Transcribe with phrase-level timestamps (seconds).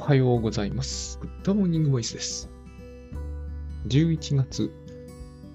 [0.00, 1.18] おはようございます。
[1.20, 2.48] Good Morning Voice です。
[3.86, 4.72] 11月、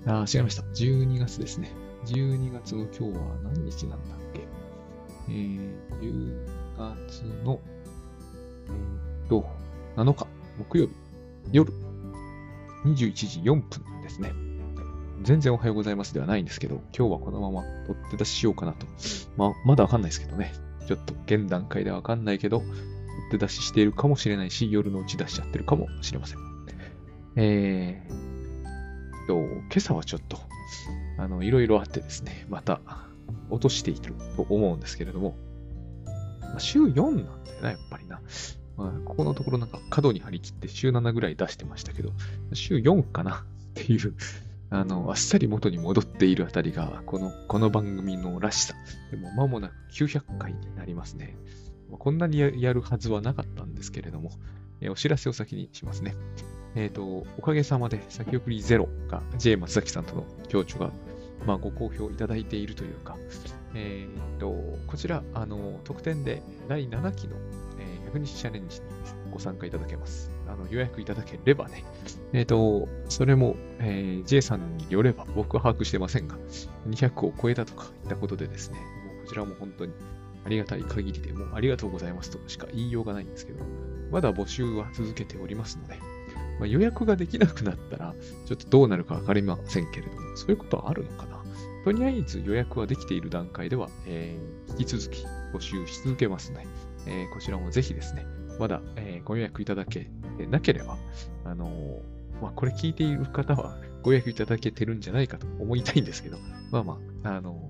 [0.05, 0.61] あ、違いました。
[0.61, 1.71] 12月ですね。
[2.05, 4.41] 12月の今日は何日なんだっけ？
[5.29, 6.45] えー、10
[6.77, 7.59] 月の、
[8.67, 9.47] えー、と、
[9.95, 10.27] 7日、
[10.59, 10.93] 木曜日、
[11.51, 11.73] 夜、
[12.85, 14.31] 21時4分ですね。
[15.23, 18.85] 全然おはようございますではないんですけど、今日はこのまま取って出ししようかなと。
[19.37, 20.53] まあ、まだわかんないですけどね。
[20.87, 22.61] ちょっと現段階ではわかんないけど、
[23.27, 26.39] って出ししているかもしれないし、夜のうち出しちゃってるかもしれません。
[27.37, 30.39] えー、と、今朝はちょっと、
[31.17, 32.79] あの、いろいろあってですね、また
[33.49, 35.35] 落としていると思うんですけれども、
[36.57, 38.21] 週4なんだよな、やっぱりな。
[38.77, 42.11] まあ、ここのところなんか角に張り切って週7ぐらい出してましたけど、
[42.53, 44.13] 週4かなっていう、
[44.69, 48.75] あの、あっさり元に戻っているあたりが、この、この番組のらしさ。
[49.11, 51.35] でも間もなく900回になりますね。
[51.91, 54.31] こんなにやるはずはなかったんですけれども、
[54.81, 56.15] えー、お知らせを先にしますね。
[56.75, 60.91] えっ、ー、と、おかげさまで先送りゼロが J 松崎さんとの協調が、
[61.45, 63.17] まあ、ご好評いただいているというか、
[63.73, 64.53] えっ、ー、と、
[64.87, 67.35] こちら、あの、特典で第7期の、
[67.79, 68.85] えー、100日チャレンジに
[69.31, 70.31] ご参加いただけます。
[70.47, 71.83] あの予約いただければね。
[72.33, 76.37] えっ、と、それも、え J さんによれば、僕は把握してませんが、
[76.87, 78.79] 200を超えたとかいったことでですね、
[79.25, 79.93] こちらも本当に
[80.45, 83.63] ありがたい限りでもうありがとうございますとしか言いようがないんですけど、
[84.11, 85.95] まだ募集は続けておりますので、
[86.59, 88.13] まあ、予約ができなくなったら、
[88.45, 91.43] ちょっとどうなるかわかりませんけれども、そういうことはあるのかな。
[91.83, 96.67] とりあえず予約はできている段階では、えー、引き続き募集し続けますので、
[97.05, 98.25] えー、こちらもぜひですね、
[98.59, 100.09] まだ、えー、ご予約いただけ
[100.49, 100.97] なければ、
[101.43, 106.37] あのー、まあ、これ聞いている方はご予約いただけてるんじゃないかと思いたいんですけど、
[106.71, 107.69] まあまあ、あの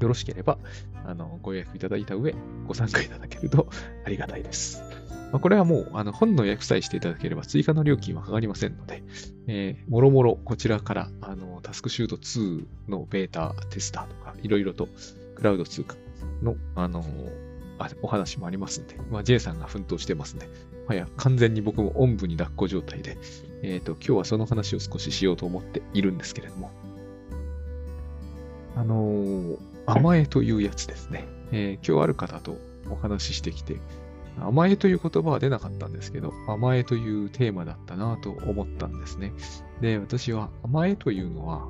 [0.00, 0.58] よろしければ、
[1.04, 2.34] あの、ご予約いただいた上、
[2.66, 3.68] ご参加いただけると
[4.04, 4.82] ありがたいです。
[5.32, 9.02] まあ、これはもう、あの、本の予約さえしていただければ追加の料金はかかりませんので、
[9.46, 14.88] えー、もろもろこちらから、あの、タスクシュート2のベータテスターとか、いろいろと、
[15.34, 15.96] クラウド通貨
[16.42, 17.04] の、あの
[18.02, 20.48] お話もありますんで、まあ、J さんが奮闘してますんで、
[20.86, 23.18] ま、や完全に僕もおんぶに抱っこ状態で、
[23.62, 26.70] えっ、ー、と、今日はその話を少ししようと思っているんですけれども、
[28.76, 31.26] あのー甘えというやつですね。
[31.52, 32.56] えー、今日ある方と
[32.90, 33.78] お話ししてきて、
[34.40, 39.32] 甘えという言葉は出なかったんですけど、甘えというテーマだったなと思ったんですね。
[39.80, 41.68] で、私は甘えというのは、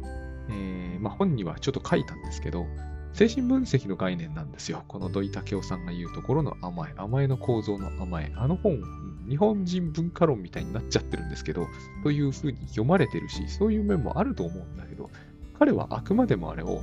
[0.48, 2.66] えー、まあ、本にはちょっと書いたんですけど、
[3.12, 4.82] 精神分析の概念なんですよ。
[4.88, 8.32] この土井武雄さんが言うところの甘え、甘えの構造の甘え。
[8.36, 8.82] あの本、
[9.28, 11.66] 日本人文化論みたいになっちゃってるんですけど、
[12.02, 15.10] というふうに読まれてるし、そういう面もあると思うんだけど、
[15.58, 16.82] 彼はあくまでもあれを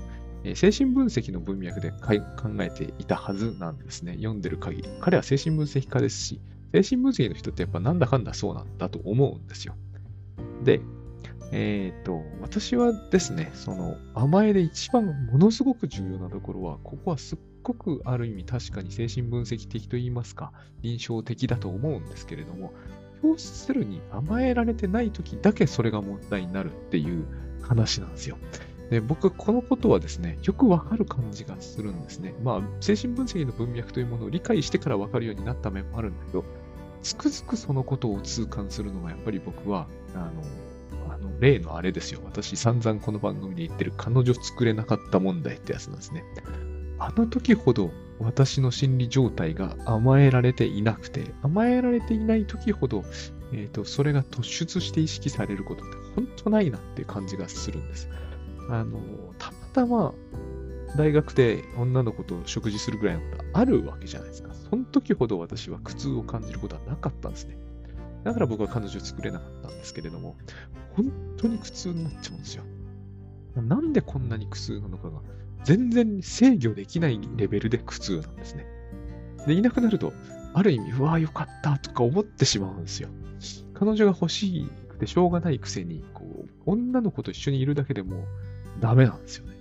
[0.55, 1.97] 精神分析の文脈で考
[2.61, 4.13] えていたはずなんですね。
[4.15, 4.89] 読んでる限り。
[4.99, 6.41] 彼は精神分析家ですし、
[6.73, 9.75] 精神分析の人ってやっぱなんだかんだそうなんだと思うんですよ。
[10.63, 10.81] で、
[11.51, 22.73] えっ、ー、と、私はですね、その甘えで一番ものすごく重要なところは、ここはすっごくある意味確かに精神分析的と言いますか、印象的だと思うんですけれども、
[23.23, 27.25] 要するに甘えられてない時だけそれが問題になるっていう
[27.61, 28.37] 話なんですよ。
[28.91, 32.35] で僕、このことはですね、よくわかる感じがするんですね。
[32.43, 36.43] まあ、精神分析の文脈というものを理解してからわかるようになった面もあるんだけど、
[37.01, 42.19] つくづくそのことを痛感するのが、やっぱり僕は、あの、あの例のあれですよ。
[42.25, 46.25] 私、散々この番組で言ってる、彼女作れなかった問題ってやつなんですね。
[46.99, 53.05] あの時ほど私の心理状態が甘えられていなくて、甘えられていない時ほど、
[53.53, 58.09] えっ、ー、と、それが突出して意識されることって本当ないなって感じがするんです。
[58.71, 58.99] あの、
[59.37, 60.13] たまたま
[60.95, 64.53] 大学で女の子と食事するぐらいのことあるわけじゃないですか。
[64.53, 67.57] その時ほど私は苦痛を感じることはなかったんですね。
[68.23, 70.37] だから僕は彼女を作れなかったんですけれども、
[70.93, 72.63] 本当に苦痛になっちゃうんですよ。
[73.55, 75.21] なんでこんなに苦痛なのかが、
[75.65, 78.65] 全然制御できないレベルで苦痛なんですね。
[79.47, 80.13] で、いなくなると、
[80.53, 83.09] ある意味、うわーよかったとか思ってしまうんですよ。
[83.73, 88.25] 彼女が欲しくてしょうがないくせに、こう、女の子と一緒にいるだけでも
[88.79, 89.51] ダメなんですよね。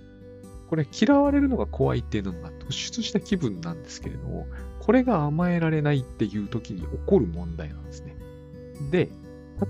[0.69, 4.47] これ嫌われるのが怖いっていうのが突出した気分なんですけれども、
[4.79, 8.15] これが甘えられないっていう時に起こる問題なんですね。
[8.89, 9.09] で、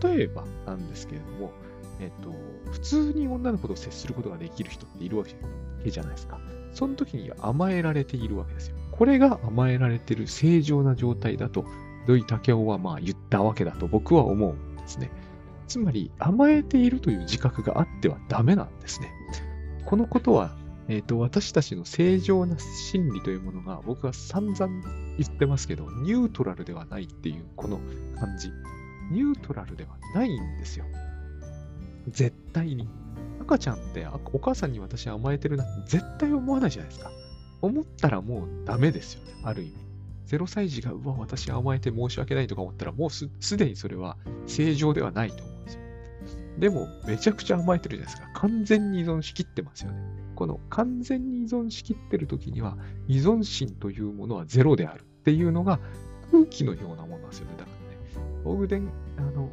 [0.02, 1.52] 例えばなんですけれども、
[2.00, 2.34] えっと、
[2.72, 5.26] 普通に女の子と接することができる人っているわ
[5.84, 6.40] けじゃないですか。
[6.74, 8.76] その時に甘えられているわけですよ。
[8.92, 11.66] これが甘えられている正常な状態だと、
[12.08, 15.12] 土井武雄はまあ言ったわけだと僕は思うんですね。
[15.72, 19.10] つまり甘えているという自覚があってはダメなんですね。
[19.86, 20.52] このことは、
[20.90, 24.68] えっ、と、私たちの正常な心理というものが、僕は散々
[25.18, 27.80] 言ってますけど、ニュートラルではないっていう、この
[28.20, 28.52] 感じ。
[29.12, 30.84] ニュートラルではないんですよ。
[32.10, 32.90] 絶対に。
[33.40, 37.12] 赤ちゃんってお母さんに私甘えてるなって絶対思わないじゃないですか。
[37.62, 39.76] 思ったらもうダメですよね、ある意味。
[40.38, 44.18] 0歳児が、うわ、私甘えて申し訳ないとか思ったら、もうすでにそれは
[44.48, 45.51] 正常ではないと
[46.58, 46.70] で。
[46.70, 48.40] も、めちゃくちゃ甘えてるじゃないですか。
[48.40, 50.00] 完全に依存しきってますよね。
[50.36, 52.78] この完全に依存しきってる時には、
[53.08, 55.80] 依存心というものはゼロであるっていうのが
[56.32, 57.54] 空気のようなものなんですよね。
[57.58, 57.70] だか
[58.16, 59.50] らね、オグデン、あの、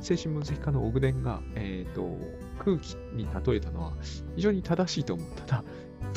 [0.00, 2.16] 精神分析家のオグデンが、えーと、
[2.58, 3.92] 空気に例えたのは
[4.34, 5.26] 非常に正しいと思う。
[5.46, 5.64] ただ、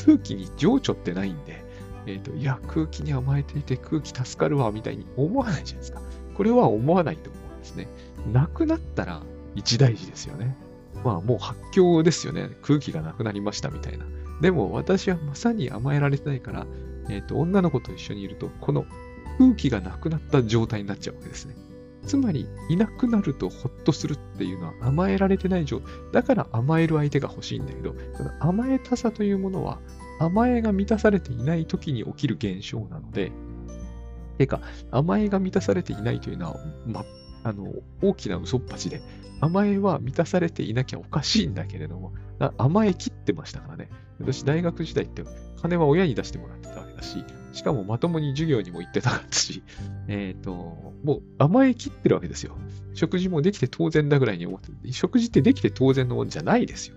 [0.06, 1.64] 空気に情緒ってないんで、
[2.06, 6.02] え、ー、と、いや、空気に甘えていて空気助かるわ、みたいに思わないじゃないですか。
[6.36, 7.88] これは思わないと思うんですね。
[8.32, 9.22] なくなったら
[9.60, 10.56] 一大事ですよね。
[11.04, 12.50] まあもう発狂ですよね。
[12.62, 14.06] 空気がなくなりましたみたいな。
[14.42, 16.66] でも私はまさに甘えられてないから、
[17.10, 18.86] えっ、ー、と、女の子と一緒にいると、この
[19.38, 21.56] 空気がなくなった状態になっちゃうわけですね。
[22.06, 25.90] つまり、いなくなるとほっとするっていうのは甘えられてない状態。
[26.14, 29.80] だから甘える相手が欲しいんだけど、その甘えたさというものは、
[30.20, 33.32] 甘えが満たされていない時に起きる現象なので、
[34.38, 36.56] てか、甘えが満たされていないというのは、
[36.86, 37.04] ま、
[37.44, 39.02] あの、大きな嘘っぱちで、
[39.42, 42.14] 甘えは満たされていなきゃおかしいんだけれども、
[42.58, 43.90] 甘え切ってましたからね。
[44.20, 45.24] 私、大学時代って
[45.62, 49.64] 金は親に出してもらってたわけだし、しかもまともに授業にも行ってなかったし、
[50.08, 52.58] えっ、ー、と、もう甘え切ってるわけですよ。
[52.94, 56.96] 食事もできて当然だぐらいに思って、食事ってできて当然のもんじゃないですよ。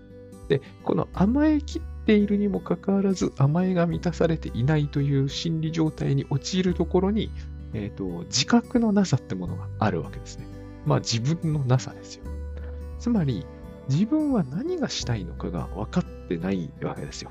[0.48, 7.30] で、この甘え切っているにもかかわらず、甘えが満たされていないという心理状態に陥るところに、
[7.74, 10.46] えっ、ー、と、自覚のなさってものがあるわけですね。
[10.84, 12.24] まあ自分のなさですよ。
[12.98, 13.46] つまり、
[13.88, 17.30] 自分は何がしたいのかが分かってないわけですよ。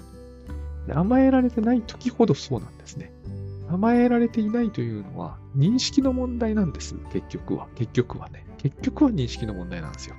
[0.89, 3.13] 甘えられてない時ほどそうなんですね。
[3.69, 6.95] 甘えられていないというのは認識の問題なんです。
[7.13, 7.67] 結局は。
[7.75, 8.45] 結局はね。
[8.57, 10.15] 結局は認識の問題なんですよ。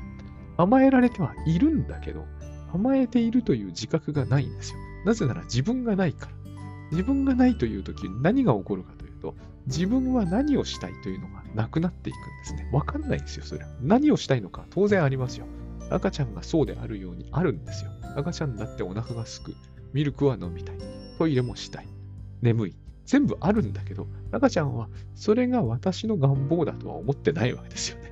[0.57, 2.25] 甘えられてはいるんだけど、
[2.73, 4.79] 甘えているという自覚がないんですよ。
[5.05, 6.33] なぜなら自分がないから。
[6.93, 8.93] 自分がないという時何が起こるか
[9.23, 9.35] と、
[9.67, 12.69] 自分は何をしたいというのがなくなっていくんですね。
[12.73, 13.71] わかんないんですよ、それは。
[13.81, 15.47] 何をしたいのか当然ありますよ。
[15.91, 17.91] 赤ちゃんがそうであるようにあるんですよ。
[18.17, 19.55] 赤ちゃんだってお腹がすく。
[19.93, 20.77] ミルクは飲みたい。
[21.19, 21.89] トイレもしたい。
[22.41, 22.75] 眠い。
[23.05, 28.11] 全部あるんだけど、赤ちゃんはそれが私の願望だとは思ってないわけですよね。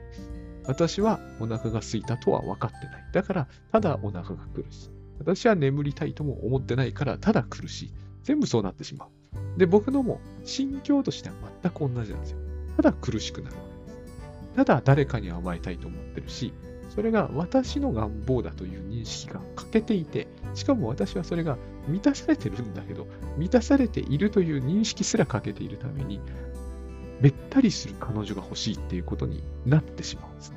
[0.66, 3.04] 私はお腹が空いたとは分かってない。
[3.12, 4.90] だから、ただお腹が苦しい。
[5.18, 7.92] 私は眠りたいとも思ってないから、ただ苦しい。
[8.22, 9.08] 全部そうなってしまう。
[9.56, 12.38] で、僕のも心境としては全く同じなんですよ。
[12.76, 14.56] ただ苦しくなるわけです。
[14.56, 16.52] ただ誰かに甘えたいと思ってるし、
[16.88, 21.56] それが私の願望だという認識が欠けていて、しかも私はそれが
[21.86, 23.06] 満たされてるんだけど、
[23.38, 26.20] 満たされているという認識すら欠けているために、
[27.20, 30.56] べったりする彼女が欲しいっていうことになってしまうんですね。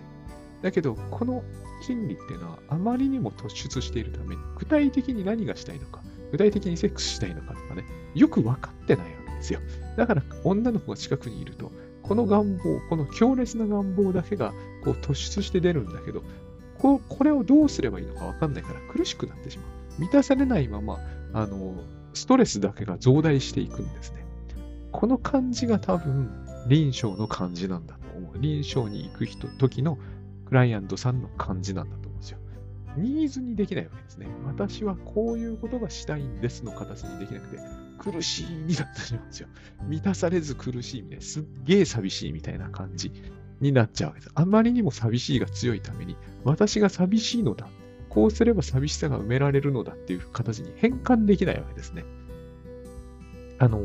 [0.63, 1.43] だけど、この
[1.81, 6.01] 心理っていうのはあまりにも突出しているために、具体的に何がしたいのか、
[6.33, 7.85] 具体的にセックスしたいのかとかね、
[8.15, 9.59] よく分かってないわけですよ。
[9.95, 11.71] だから女の子が近くにいると、
[12.01, 14.51] この願望、この強烈な願望だけが
[14.83, 16.23] こう突出して出るんだけど、
[16.79, 20.01] ここれをどうすればいいのかわかんないから苦しくなってしまう。
[20.01, 20.97] 満たされないまま、
[21.33, 21.75] あの、
[22.15, 24.25] ストレスだけが増大していくんですね。
[24.91, 26.31] この感じが多分、
[26.67, 28.39] 臨床の感じなんだと思う。
[28.39, 29.99] 臨床に行く人、時の
[30.45, 32.12] クライアントさんの感じなんだと思う。
[32.97, 34.27] ニーズにできないわけですね。
[34.45, 37.57] 私はこういうことがしたいんですの形にできなくて、
[37.97, 39.47] 苦しいになってしまうんですよ。
[39.87, 43.11] 満たされず苦しいみたいな、すっげえ寂しいみたいな感じ
[43.61, 44.31] になっちゃうわけです。
[44.35, 47.67] あまりにも寂しいが強いために、私が寂しいのだ。
[48.09, 52.05] こうすれば寂しさが埋められるのだっていう形に変換できないわけですね。
[53.57, 53.79] あの、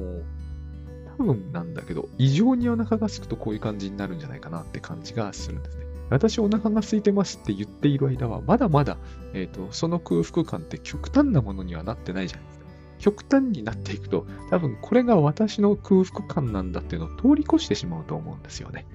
[1.16, 5.87] 多分なんだけど、異常にお腹が空くとこういう感じになるんじゃないかなって感じがするんですね。
[6.10, 8.96] 私お腹が空いてますって言っている間は、まだまだ、
[9.34, 12.64] え、ー、と、その空腹感って極端なものにはなってないじゃないですか。
[12.98, 18.86] 極端になっていくと、多分これが私の空腹感なんだっていうのを通り越してしまうと思うんですよね。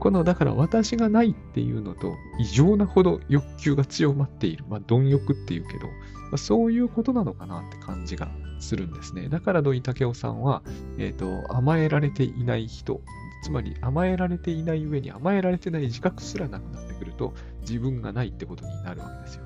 [0.00, 4.64] この、だから私がないっていうのと、異常なほど欲求が強まっている。
[4.68, 5.92] まあ、貪欲っていうけど、ま
[6.34, 8.28] あ、そういうことなのかなって感じが
[8.60, 9.28] するんですね。
[9.28, 10.62] だから土井武雄さんは、
[10.98, 13.02] えっ、ー、と、甘えられていない人、
[13.42, 19.44] つまり甘えられていない上に甘えられてない自覚すらなくなってくると、自分がないってことになるわけですよ。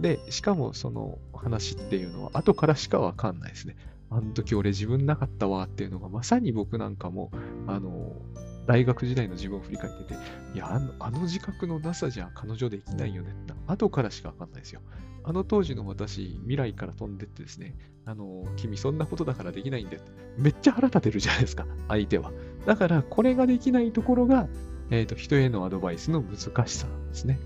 [0.00, 3.76] で、しかもその話っていうのは後からしかわかんないですね。
[4.10, 7.30] あの時俺自分なかったわっていうのがまさに僕なんかも、
[7.66, 8.12] あの、
[8.66, 10.14] 大学時代の自分を振り返ってて、
[10.54, 14.80] いや、あのあの自覚のなさじゃ彼女できないよねって、後からしかわかんないですよ。
[15.24, 20.02] あの当時の私、未来から飛んでってですね、あの、君そんなことだからできないんだよ。
[20.36, 22.32] めっちゃ腹立てるじゃないですか、相手は。
[22.66, 24.48] だから、これができないところが、
[24.90, 27.40] えっ、ー、と、人へのアドバイスの難しさなんですね。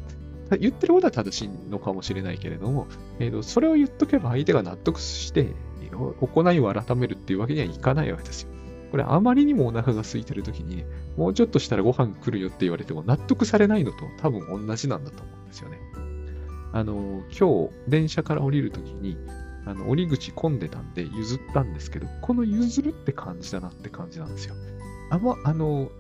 [0.61, 2.87] 言ってることは正しいのかもしれないけれども、
[3.18, 5.54] えーと、それを言っとけば相手が納得して、
[6.20, 8.50] 行いを改めるっていうわけにはいかないわけですよ。
[8.90, 15.78] これあまりにもお腹が空いてる時に、ねもうちょっとしたらご飯来るよって言われても納得されないのと多分同じなんだと思うんですよね。
[16.73, 19.16] あの、今日電車から降りるときに、
[19.64, 24.54] あの、降り口混んでたんで譲ったんですけど、この譲るって感じだなって感じなんですよ。
[25.10, 25.90] あま、あの、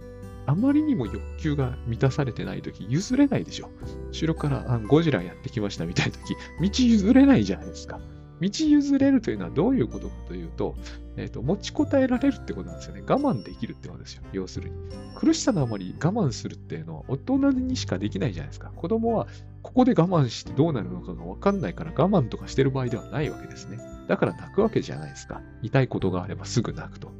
[0.46, 3.70] あまりにも欲求が満たされてないとき、譲れないでしょ。
[4.12, 8.00] 後ろからあゴジラやってきましたみたいなとき、道譲れないじゃないですか。
[8.40, 10.74] 道譲れるというのはどういうことかというと、
[11.16, 13.02] えっ、ー、と、持ちこたえられるってことなんですよね。
[13.06, 14.22] 我慢できるってことですよ。
[14.32, 14.76] 要するに。
[15.14, 18.70] 苦しさのあまり我慢するっていうのは大人にしかできないじゃないですか。
[18.76, 19.26] 子供は
[19.62, 23.78] ここで我慢してどうなるのかがわかんないから我慢とかしてる場合ではないわけですね。
[24.06, 25.40] だから泣くわけじゃないですか。
[25.62, 27.10] 痛いことがあればすぐ泣くと。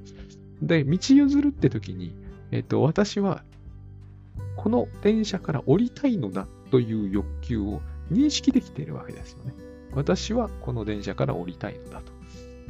[0.63, 2.15] で、道譲るって時に、
[2.51, 3.43] えっ、と、私は、
[4.57, 9.55] この電車から降りたいのだという欲求を認識できているわけですよね。
[9.93, 12.13] 私はこの電車から降りたいのだと。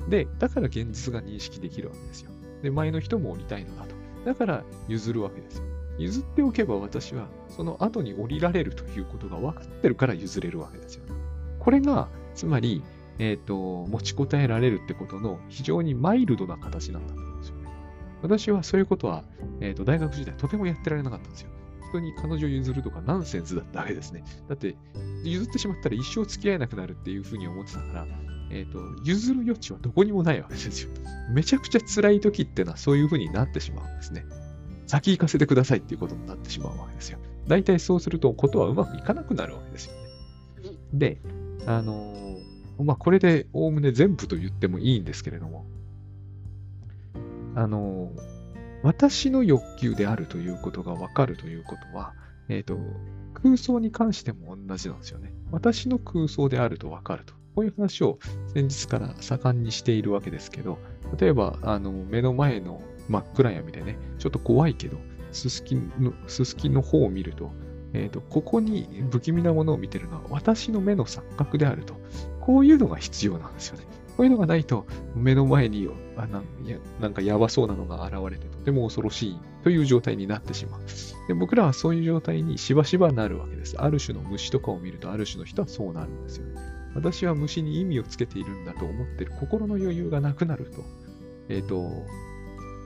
[0.08, 2.30] で、だから現実が認識できるわけですよ。
[2.62, 3.94] で、前の人も降りたいのだと。
[4.24, 5.64] だから譲るわけですよ。
[5.98, 11.12] 譲っておけば私はその後に降りられるということが分かってるから譲れるわけですよね。
[11.58, 12.82] これが、つまり、
[13.18, 17.20] えっ、ー、と、持ちこたえられるってことの非常にマイルドな形なんだと。
[18.26, 19.24] 私はそういうことは、
[19.60, 21.50] えっ、ー、と、大学時代とてもやってられなかったんですよ。
[21.90, 24.24] 人に彼女を譲るとかナンセンスだったわけですね。
[24.48, 24.76] だって、
[25.24, 28.06] 譲ってしまったら一生付き合えなくなるっていうふうに思ってたから、
[28.50, 30.90] えっ、ー、と、譲る余地はどこにもないわけですよ。
[31.30, 34.24] めちゃくちゃ辛い時ってのはそういうふうになってしまうんですね。
[34.86, 37.18] 先行かせてくださいっていうことになってしまうわけですよ。
[37.48, 40.00] 大体そうするとことはうまくいかなくなるわけですよね。
[40.92, 41.20] で、
[41.66, 45.66] あのー、まあ、これでおおむね全部と言ってもいいんですけれども、
[47.56, 48.12] あの、
[48.82, 52.12] 私の欲求であるということがわかるということは、
[52.48, 52.78] えっ、ー、と、
[53.42, 55.32] 空想に関しても同じなんですよね。
[55.50, 57.34] 私の空想であるとわかると。
[57.54, 58.18] こういう話を
[58.52, 60.78] 先日から盛んにしているわけですけど、
[61.18, 64.98] 例えば、あの、目の前の真っ暗闇でね、ちょっと怖いけど、
[65.32, 67.50] すすきの、すすきの方を見ると、
[67.94, 71.94] えっ、ー、と、ここに不気味なものを見てるのは私の目の錯覚であると。
[72.40, 73.84] こういうのが必要なんですよね。
[74.16, 80.80] こういうのがないと、目の前にあなやなんかやばそうなのが現れてとても恐ろしいという状態になってしまう。
[81.28, 83.76] で僕らはそういう状態にしばしばなるわけです。
[83.78, 86.46] ある種の虫とかを見ると、ある種の人はそうなるんですよ。
[86.94, 90.82] 私は虫に意味をつけているんだと思っている心の余裕がなくなると、
[91.50, 92.06] えっ、ー、と、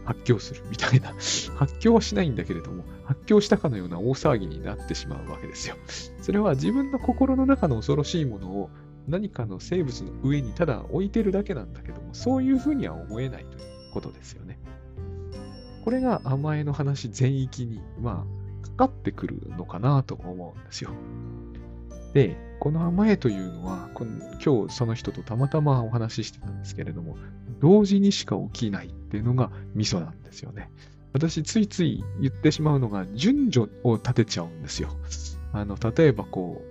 [0.04, 1.10] 発狂するみたいな。
[1.56, 5.76] 発狂はしないんだけれども、発狂したかのような大騒ぎになってしまうわけですよ。
[6.22, 8.70] それは自分の心の中の恐ろしいものを
[9.10, 14.58] 何かの生物の上にただ置いてるだけなんだけども、そういうふうには思えないということですよね。
[15.84, 18.24] これが甘えの話全域に、ま
[18.62, 20.90] あ、かかってくるのかなと思うんですよ。
[22.12, 24.10] で、この甘えというのは、この
[24.44, 27.16] 今日その人とたまたまお話ししてたんですけれども、
[27.60, 30.70] 同時にしか起きないっていうのがミソなんですよね。
[31.12, 34.90] 私、ついつい言ってしまうのが、順序を立てちゃうんですよ。
[35.52, 36.69] あの、例えばこう、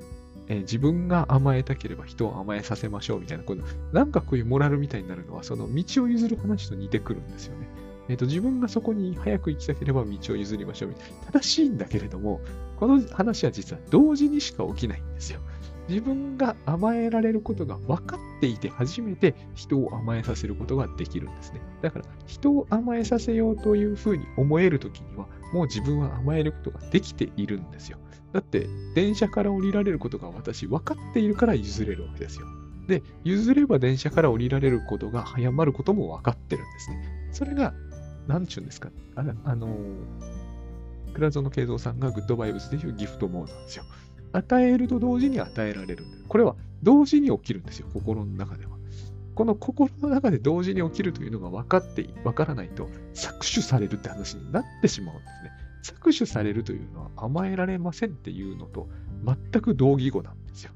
[0.49, 3.63] えー、自分が甘えたければ人を甘えさせましょうみたいな、この
[3.93, 7.67] なんかこういうモラルみたいになるのは、その道を譲る話と似てくるんですよね。
[8.09, 11.31] え、ー、と、自分がそこに早く行きたければ道を譲りましょうみたいな。
[11.31, 12.41] 正しいんだけれども、
[12.77, 15.39] この話は実は同時にしか起きないんですよ。
[15.89, 21.61] 自分が甘えられることが分かっていて初めて人を甘えさせることができるんですね。
[21.81, 27.97] だから人を甘えさせようというふうに思えるときにはもう自分は甘えることができているんですよ。
[28.33, 32.45] だって、電車から降りられることが私分かっているから譲れるわけですよ。
[32.87, 37.29] で、譲れば電車から降りられることが早まることも分かってるんですね。
[37.31, 37.73] それが、
[38.27, 43.83] なんちゅうんですか、ああのー、倉園慶三さんがグッドバイブスでいうギフトモードなんですよ。
[44.31, 48.77] 与えると同時に与えられるんで、これは同時に起きるんですよ、心の中では。
[49.35, 55.51] この心の中で同時に起きるというのが分かって、分からないと、搾取されるって話になってしまうんですね。
[55.83, 58.87] 搾取されるというのは甘えられませんっていうのと
[59.25, 60.71] 全く同義語なんですよ。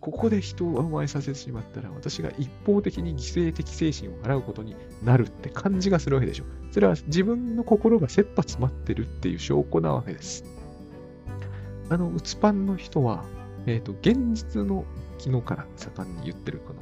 [0.00, 4.74] ここで人を甘えさせてしまったら私が一方的に犠牲的精神を払うことに
[5.04, 6.44] なるって感じがするわけでしょ。
[6.70, 10.44] それは自分の心が切羽詰まってるっていう証拠なわけです。
[11.90, 13.24] あの、うつパンの人は、
[13.66, 14.84] えっ、ー、と、現実の
[15.18, 16.80] 昨日から盛んに言ってるこの、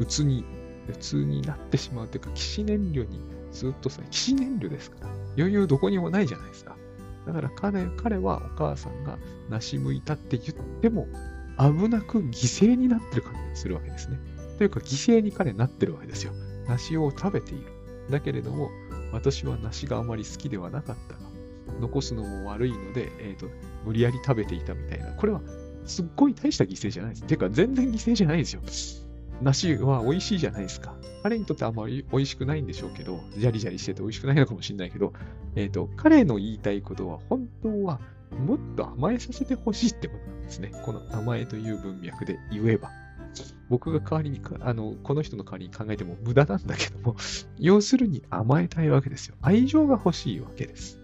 [0.00, 0.44] うつに、
[0.88, 3.20] うつになってしまうというか、起死燃料に
[3.56, 6.76] ずっとさ、騎士燃料ですから、余裕どこにもないじゃないですか。
[7.26, 11.08] だから彼彼はお母さんが梨むいたって言っても、
[11.58, 14.18] 危なく犠牲になってる感じがするわけですね。
[14.58, 16.32] というか、犠牲に彼なってるわけですよ。
[16.68, 17.72] 梨を食べている。
[18.10, 18.70] だけれども、
[19.12, 21.20] 私は梨があまり好きではなかったが、
[21.80, 23.48] 残すのも悪いので、え、ー、と、
[23.84, 25.12] 無理やり食べていたみたいな。
[25.12, 25.40] これは、
[25.86, 27.24] すっごい大した犠牲じゃないです。
[27.24, 28.62] てか、全然犠牲じゃないですよ。
[29.42, 30.94] 梨は美味しいじゃないですか。
[31.22, 35.12] 彼にとってあんまり美味しくないんでしょうけど、ジャリジャリしてて美味しくないのかもしれないけど、
[35.54, 38.00] えっ、ー、と、彼の言いたいことは、本当は
[38.46, 40.72] もっと甘えさせてほしいってことなんですね。
[40.84, 42.90] この甘えという文脈で言えば。
[43.68, 47.16] 僕が代わりにあの、この人の代わりに考えても無駄なんだけども、
[47.58, 49.34] 要するに甘えたいわけですよ。
[49.42, 51.00] 愛情が欲しいわけです。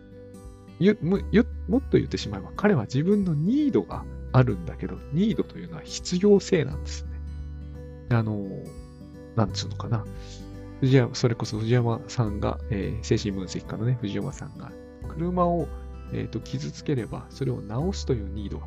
[1.69, 7.07] もっと言ってしまえば、彼は自分のニードがあるんだけど、ニードというのは必要性なんです。
[8.15, 8.47] あの、
[9.37, 10.05] なんつうのかな。
[10.81, 14.73] 藤山、それこそ藤山さんが、えー、精神分析家のね、藤山さんが、
[15.09, 15.69] 車を、
[16.13, 18.67] えーと、傷つければ、それを直すというニードが、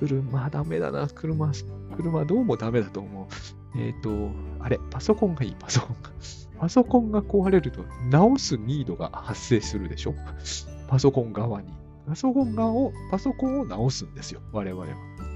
[0.00, 1.50] 車ダメだな、車、
[1.96, 3.78] 車どうもダメだと思う。
[3.78, 6.10] えっ、ー、と、あれ、パソコンがいい、パソコンが。
[6.58, 10.14] パソコンが壊れると、直すニードが発生するでしょ
[10.88, 11.68] パソコン側に。
[12.06, 14.88] パソコン側を、パソコンを直すんですよ、我々は。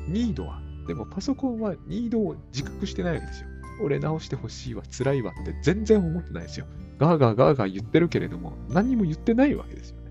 [0.07, 0.61] ニードは。
[0.87, 3.49] でもパソコンはニードを自覚してないわけですよ。
[3.83, 6.67] 俺直してほしいわ、辛いわって全然思ってないですよ。
[6.99, 10.11] ガーガーガーガー言ってるけれども、何も言ってないわけですよね。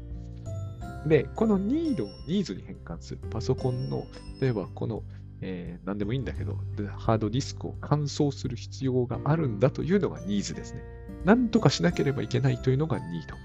[1.08, 3.20] で、このニードをニーズに変換する。
[3.30, 4.06] パソコンの、
[4.42, 5.04] 例えばこの、
[5.42, 6.58] えー、何でもいいんだけど、
[6.98, 10.82] ハードディスクを乾燥する必要があるんだというのがニーズですね。
[11.26, 13.36] なんとかしなければいけないというのがニード。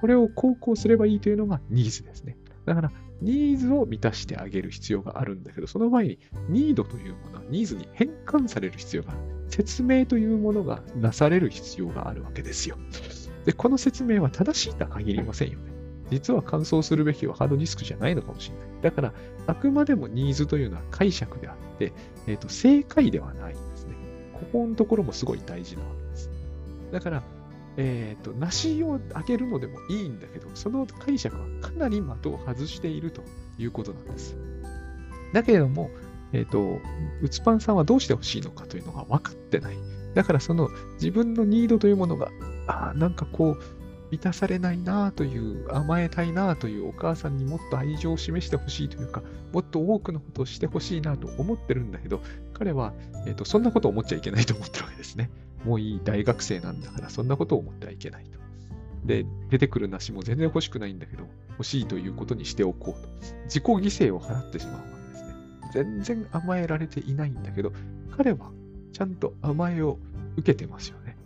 [0.00, 2.36] これを航行すればいいというのがニーズですね。
[2.66, 9.20] だから、ニーズを満たしてあげる必要があるんだけど、その前に、ニードというものはニーズに変換される必要がある。
[9.48, 12.76] 説明というものがなされる必要があるわけですよ。
[13.44, 15.72] で、この説明は正しいとは限りませんよね。
[16.10, 18.66] 実は乾燥するべきはハードディスクじゃないのかもしれない。
[18.82, 19.12] だから、
[19.46, 21.92] あくまでもニーズというのは解釈であって、
[22.26, 23.94] えっ、ー、と、正解ではないんですね。
[24.32, 26.30] ここのところもすごい大事なわけです。
[26.92, 27.22] だから、
[27.78, 33.22] えっ、ー、と、梨をあげるのでもいいんだけど、その解釈はかなり的を外していると
[33.56, 34.36] いうことなんです。
[35.32, 35.88] だけれども、
[36.32, 36.80] えっ、ー、と、
[37.22, 39.76] うつパンさんはどうしてほしいのかというのが分かってない。
[40.14, 42.30] だからその自分のニードというものが、
[42.66, 43.62] あなんかこう、
[44.10, 52.22] 満たされないなという、甘えたいなというお母さんにもっと愛情を示してほしいというか、もっと多くのことをしてほしいなと思ってるんだけど、
[52.54, 52.92] 彼は、
[53.26, 55.30] えーと、そんなことを思っちゃいけないと思ってるわけですね。
[55.64, 58.38] もういい大学生なんだから、そんなことを思ってはいけないと。
[59.04, 63.08] で、出てくる梨も全然欲しくないんだけど、欲しいということにしておこうと。
[63.44, 65.34] 自己犠牲を払ってしまうわけですね。
[65.72, 67.72] 全然甘えられていないんだけど、
[68.16, 68.50] 彼は
[68.92, 69.98] ちゃんと甘えを
[70.36, 71.16] 受けてますよね。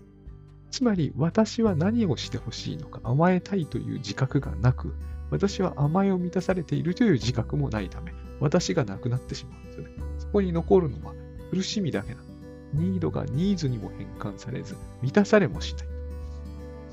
[0.71, 4.95] つまり、私は何をしてほしいのか、甘えたいという自覚がなく、
[5.31, 9.91] 私は甘えを満たされているという自覚もないため、私がなくなってしまうんですよね。
[10.19, 11.15] そこに残るのは
[11.51, 12.32] 苦しみだけなの。
[12.73, 15.87] ニードがニーズにも変換されず、満たされもしない。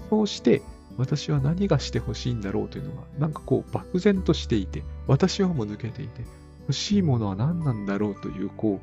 [0.09, 0.61] そうして、
[0.97, 6.23] 私は何がしてほしいんだろうというのが、なんかこう、漠然としていて、私はもう抜けていて、
[6.61, 8.81] 欲しいものは何なんだろうという、こ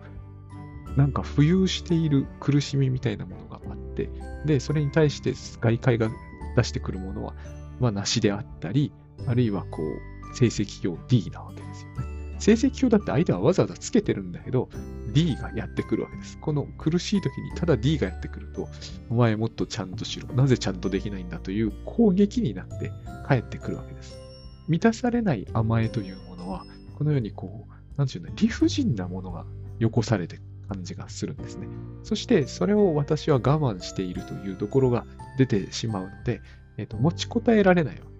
[0.94, 4.08] う、なんか浮遊している苦しみみたいなものがあって、
[4.46, 6.08] で、それに対して外界が
[6.56, 7.34] 出してくるものは、
[7.80, 8.92] まあ、なしであったり、
[9.26, 12.05] あるいはこう、成績表 D なわけですよね。
[12.46, 14.68] 成績表だって相手はわざわざつけてるんだけど、
[15.12, 16.38] D がやってくるわけです。
[16.38, 18.68] この苦しい時にただ D がやってくると、
[19.10, 20.32] お前もっとちゃんとしろ。
[20.32, 22.92] なぜちゃんとできないんだという攻撃になって
[23.26, 24.16] 帰ってくるわけです。
[24.68, 26.64] 満たされない甘えというものは、
[26.96, 29.44] このようにこう、なんていうの、理不尽なものが
[29.80, 31.66] よこされて感じがするんですね。
[32.04, 35.04] そして、それを私は我慢しているというところが
[35.36, 36.40] 出てしまうので、
[36.76, 38.15] えっ、と、持ちこたえられないわけ。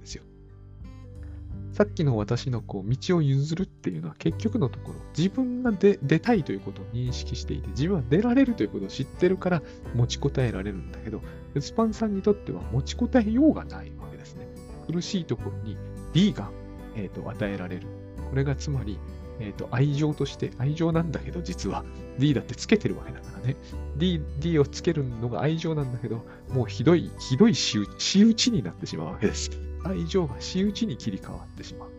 [1.76, 9.62] さっきの私のこう道を譲るっていうのは結局のところ、自分が出たいということを認識していて、自分は出られるということを知ってるから
[9.94, 11.20] 持ちこたえられるんだけど、
[11.60, 14.48] スパンさんにとっては持ちこたえようがないわけですね。
[14.90, 15.76] 苦しいところに
[16.14, 16.50] D が、
[16.96, 17.88] えーと、与えられる。
[18.30, 18.98] これがつまり、
[19.38, 21.84] えっ、ー、と、愛情として、愛情なんだけど、実は
[22.18, 23.54] D だってつけてるわけだからね。
[23.98, 29.65] D、D をつけるのが愛情なんだけど、もうひどい、ひどい仕打ちになってしまうわけです。
[29.88, 31.90] 愛情が仕打ちに切り替わってしまう。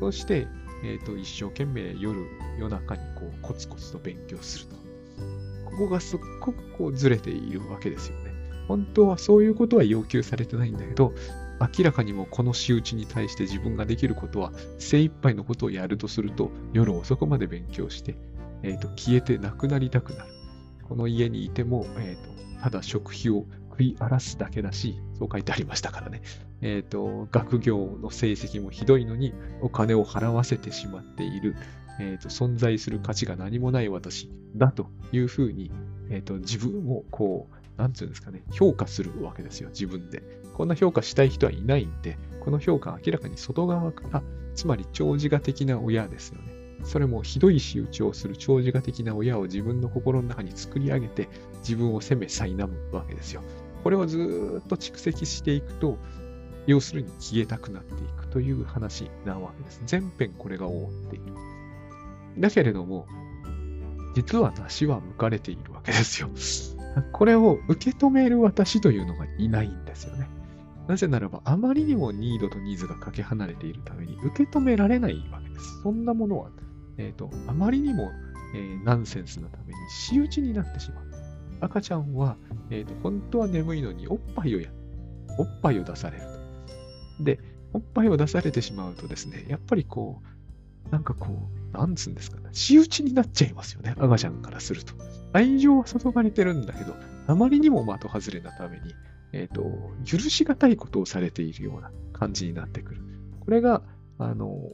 [0.00, 0.46] そして、
[0.84, 2.26] え、ー、と、一生懸命夜、
[2.58, 4.76] 夜中にこう、コツコツと勉強すると。
[5.64, 8.32] ここがすっごくこうずれているわけですよね。
[8.68, 11.12] 本当はそういうことは要求されてないんだけど、
[11.60, 18.16] 明らかにもこの仕打ちに対して自分ができることは精一杯のことをやるとすると夜遅くまで勉強して、
[18.62, 20.32] えーと、消えてなくなりたくなる。
[20.82, 23.46] この家にいても、えーと、ただ食費を
[23.76, 26.22] 食い荒らすだけだし、そう書いてありましたからね。
[26.62, 31.54] えっ、と、学業の成績もひどいのに、お金を払わせてしまっている、
[32.00, 35.70] えっ、と、存在する価値が何もない私だというふうに、
[36.08, 40.22] えっ、と、自分をこう、なんていうんですかね、評価するわけですよ、自分で。
[40.54, 44.22] こんな評価したい人はいないんで、この評価は明らかに外側から、
[44.54, 46.56] つまり長自我的な親ですよね。
[46.84, 53.42] それもひどい仕打ちをする長自我的な親を自分の心の中に作り上げて、自分を責め苛むわけですよ。
[53.86, 55.96] これをずっと蓄積していくと、
[56.66, 59.80] 要するに消えたくなっていくという話なわけです。
[59.86, 61.26] 全編これが覆っている。
[62.36, 63.06] だけれども、
[64.16, 66.28] 実は梨は剥かれているわけですよ。
[67.12, 70.28] これを受け止める私というのがいないんですよね。
[70.88, 75.82] なぜならば、あまりにもニードとニーズがかけ離れているために受け止められないわけです。
[75.84, 76.50] そんなものは、
[76.98, 78.10] えっ、ー、と、あまりにも、
[78.52, 81.05] えー、ナンセンスなために仕打ちになってしまう。
[81.60, 82.36] 赤ちゃんは、
[82.70, 84.70] え、ー、と、本当は眠いのにおっぱいをや、
[85.38, 86.24] おっぱいを出される
[87.18, 87.24] と。
[87.24, 87.40] で、
[87.72, 90.22] おっぱいを出されてしまうとですね、やっぱりこ
[90.88, 91.28] う、なんかこ
[91.72, 94.94] う、なんつうんですかね、仕打ちになっちゃいますよね、赤ちゃんからすると。
[95.32, 96.94] 愛情は注がれてるんだけど、
[97.26, 98.94] あまりにも的外れなために、
[99.32, 99.62] えっ、ー、と、
[100.04, 103.02] 許しがたいことをされているような感じになってくる。
[103.40, 103.82] これが、
[104.18, 104.72] あの、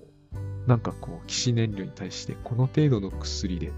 [0.67, 3.73] なんかこう、騎士燃料に対して、この程度の薬で、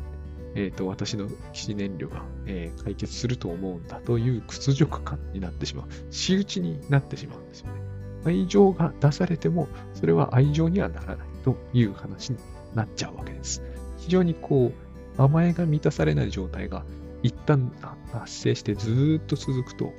[0.54, 5.86] え、ー、と、私の騎士燃料が、えー、解決すると思うんだという屈辱感になってしまう。
[6.10, 7.80] 仕打ちになってしまうんですよね。
[8.24, 12.38] 愛情が出されても、それは愛情にはならないという話に
[12.74, 13.62] なっちゃうわけです。
[13.98, 14.72] 非常にこ
[15.18, 16.84] う、甘えが満たされない状態が
[17.22, 17.72] 一旦
[18.12, 19.92] 発生してずっと続くと、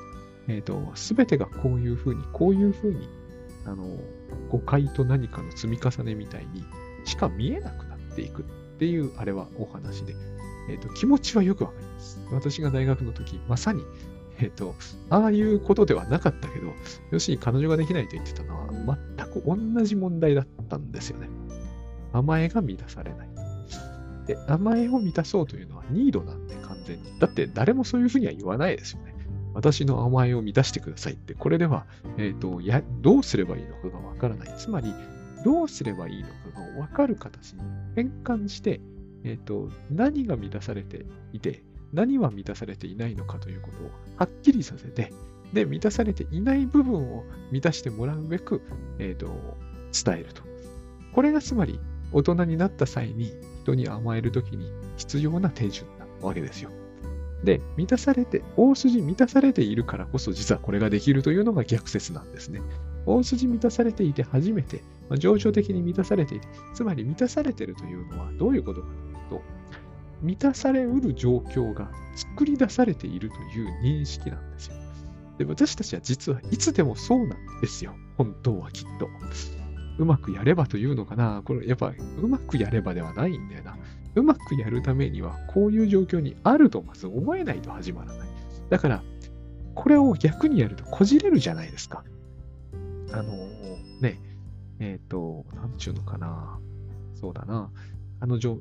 [0.48, 3.08] えっ、ー、と、すべてがこういうふうに、こういうふうに、
[3.66, 3.98] あの、
[4.50, 6.64] 誤解と何かの積み重ねみたいに
[7.04, 8.46] しか見えなくなっていくっ
[8.78, 10.16] ていう、あれはお話で、
[10.70, 12.20] えっ、ー、と、気持ちはよくわかります。
[12.32, 13.84] 私が大学の時、まさに、
[14.40, 14.76] えっ、ー、と、
[15.10, 16.74] ああいうことではなかったけど、
[17.12, 21.30] 要するに彼女ができないと言ってたのは、全く同じ問題だったんですよね。
[22.14, 23.30] 甘えが満たされない。
[24.26, 27.20] で、甘えを満たそうというのはニードなんで完全に。
[27.20, 29.14] だって誰もそういうふうには言わないですよね。
[29.54, 31.86] 私の甘えを満たしてくださいって、これでは、
[32.18, 34.54] えっ、ー、と、や、どうすればいいのかがわからない。
[34.58, 34.94] つまり、
[35.46, 37.62] どうすればいいのかがわかる形に
[37.96, 38.82] 変換して、
[39.26, 45.12] えっ、ー、と、何が満たされていて、何は満たされていないのかということをはっきりさせて、
[45.52, 48.62] で、満たされていない部分を満たしてもらうべく、
[49.00, 49.58] えっ、ー、と、
[49.92, 50.44] 伝えると。
[51.14, 51.80] これがつまり、
[52.12, 53.34] 大人になった際に
[53.64, 56.70] 人に甘えるときに必要な手順なわけですよ。
[57.44, 62.62] で、満たされて、大筋満たされているからこそ実はこれができるというのが逆説なんですね。
[63.06, 68.88] 大筋満たされていて初めて、まあ、情緒的に満たされていて、つまり満たされているというのはどういうことか
[69.30, 69.42] と、
[70.22, 74.76] 満たされうる状況が作り出されているという認識なんですよ。
[75.38, 77.94] で私たちは実はいつでもそうなんですよ。
[78.18, 79.10] 本当はきっと。
[79.98, 81.42] うまくやればというのかな。
[81.46, 83.78] これやっぱうまくやればではないんだよな。
[84.16, 88.30] うまくやるためには、こういう状況にあるとまず思えないと始まらない。
[88.70, 89.04] だから、
[89.74, 92.04] これを逆にやるとこじれるじゃないですか。
[93.12, 94.20] あのー、ね、
[94.80, 96.60] えっ、ー、と、なんちゅうのかな。
[97.14, 97.70] そうだな。
[98.20, 98.60] あの状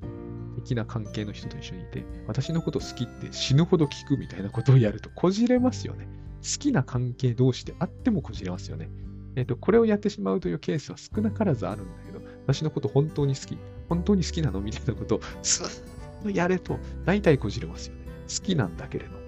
[0.56, 6.08] 的な関係の人と一緒にいて、私のこと好きって死ぬほど聞くみたいなことをやるとこじれますよね。
[6.42, 8.90] 好きな関係同士であってもこじれますよね。
[9.36, 13.58] えっ、ー、と、これをやってしまうというケースは少なからずあるんだけど、私のこと本当に好き。
[13.88, 18.02] 本当に好きなのみたいなことをスーッとやれと、大体こじれますよね。
[18.28, 19.18] 好きなんだけれど、好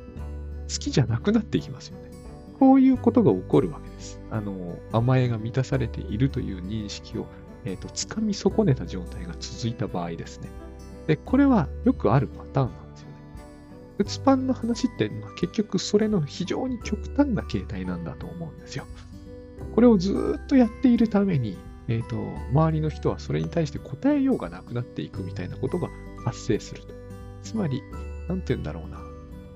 [0.79, 2.11] きじゃなくなっていきますよね。
[2.59, 4.21] こういうことが起こるわけです。
[4.31, 7.27] あの、甘えが満たされているという認識を、
[7.67, 10.49] えっ、ー、と、掴み損ねた状態が続いた場合ですね。
[11.07, 13.15] で、これはよくあるパターンなんですよね。
[13.99, 18.87] うつパンの話って、まあ、結局それの非常に極端な形態なんだと思うんですよ。
[19.75, 22.17] これをずっとやっているために、えっ、ー、と、
[22.53, 25.89] 周りの人はそれに対して答えようがなくなっていくみたいなことが
[26.25, 26.95] 発生すると。
[27.43, 27.83] つまり、
[28.29, 29.01] なんて言うんだろうな。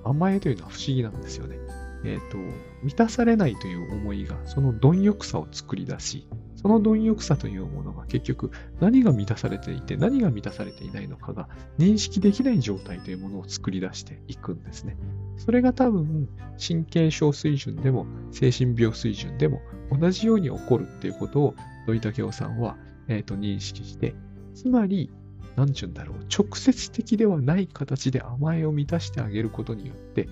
[0.02, 1.58] 甘えというのは不思議なんですよね。
[2.04, 2.38] えっ、ー、と、
[2.82, 6.26] 満たされないという思いが、その貪欲さを作り出し、
[6.60, 14.96] その貪欲さというものが結局何が満たされていて何が満たされていないのかが認識できない状態というものを作り出していくんですね。
[15.38, 21.54] それが多分神経症水準でも精神病水準でも同じように起こるっていうことを
[21.86, 22.76] 土井武雄さんは、
[23.08, 24.14] えーと、認識して、
[24.54, 25.10] つまり、
[25.56, 30.28] なんちゅうんだろう、直接的ではない形で甘えを満たしてあげることによって、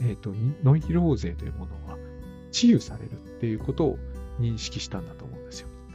[0.00, 0.34] えっ、ー、と、
[0.64, 1.96] ノイローゼというものが
[2.50, 3.98] 治癒されるっていうことを
[4.40, 5.35] 認識したんだと思うんです。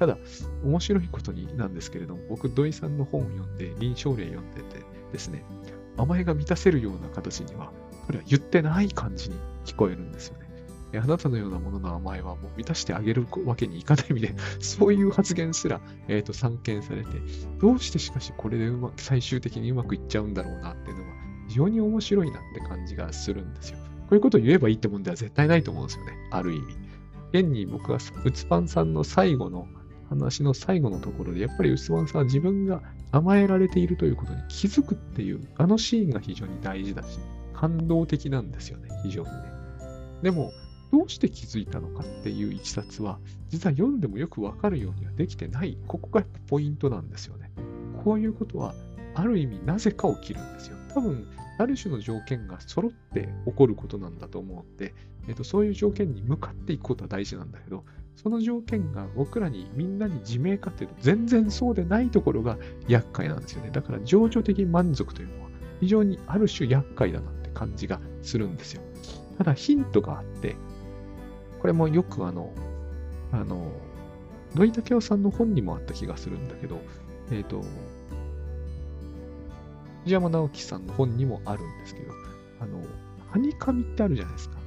[0.02, 0.18] ただ、
[0.64, 4.84] 面白いことになんですけれども、僕、土井さんの本を読んで、臨床例読んでて
[5.14, 5.46] ですね、
[5.96, 7.72] 甘えが満たせるような形には、
[8.08, 11.00] これは言ってない感じに聞こえるんですよね。
[11.00, 17.10] あなたのようなものの甘えはもう満たしてあげるわけにいかないみたいな、 そういう発言すら、えーと、散見されて、
[17.60, 21.10] どうしてしかしこれでうまく、最終的にうまくいっちゃうんだろうなっていうのは、
[21.48, 23.78] 非常に面白いなって感じがするんですよ。
[23.78, 26.14] こういうことを言えばいいってもんでは絶対ないと思うんですよね。
[26.32, 26.92] ある意味。
[27.34, 29.68] 現に僕はうつパンさんの最後の
[30.12, 37.20] 話の最後のところで、やっぱりウスワンさんは自分が甘えられているということに気づくっていう、あのシーンが非常に大事だし、
[37.54, 39.34] 感動的なんですよね、非常にね。
[40.22, 40.52] でも、
[40.92, 45.78] どうして気づいたのかっていういきさつは、実は読んでもよくわかるようにはできてない。
[45.88, 47.52] ここがポイントなんですよね。
[48.04, 48.76] こういうことは、
[49.16, 50.78] ある意味なぜか起きるんですよ。
[50.94, 51.26] 多分、
[51.58, 54.94] ある種の条件が揃って起こることなんだと思うので、
[55.28, 63.72] えっと、そういう条件に向かっていくことは大事なんだけど、その条件が僕らにみんなに自明かっていうと全然そうでないところが厄介なんですよね。
[63.72, 68.82] だから情緒的満足というのは非常にある種厄介だなって感じがするんですよ。
[69.38, 70.56] ただヒントがあって、
[71.62, 72.54] これもよくあの、
[73.32, 73.72] あの、
[74.56, 76.80] 土井武雄さんの本にもあった気がするんだけど、
[77.32, 77.64] えっ、ー、と、
[80.04, 82.12] 藤山直樹さんの本にもあるんですけど、
[82.60, 82.84] あの、
[83.32, 84.61] ハニカミってあるじゃないですか。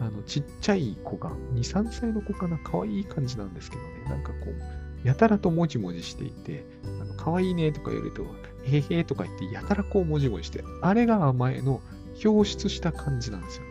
[0.00, 6.64] あの、ちっちゃい子が、2、3歳の子かな、可愛い感じなんですけどね、なんかこう、やたらともじもじしていて、
[7.00, 8.24] あの可愛いねとか言われると、
[8.64, 11.80] へへとか言って、やたらこうもじもじして、あれが甘えの
[12.24, 13.70] 表出した感じなんですよね。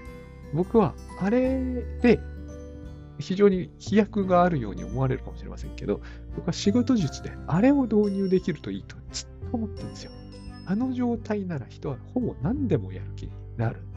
[0.54, 2.20] 僕は、あれで、
[3.20, 6.02] 非常に飛躍があるように思われるかもしれませんけど、
[6.36, 10.12] 僕は仕事術であれを導入できるといいとずっと思ってるんですよ。
[10.68, 13.94] あの状態なら人はほぼ何でもやる気になるん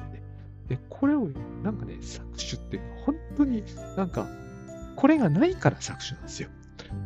[0.70, 0.78] で。
[0.88, 1.28] これを
[1.62, 3.62] なんかね、搾取って本当に
[3.96, 4.26] なんか、
[4.96, 6.48] これがないから搾取なんですよ。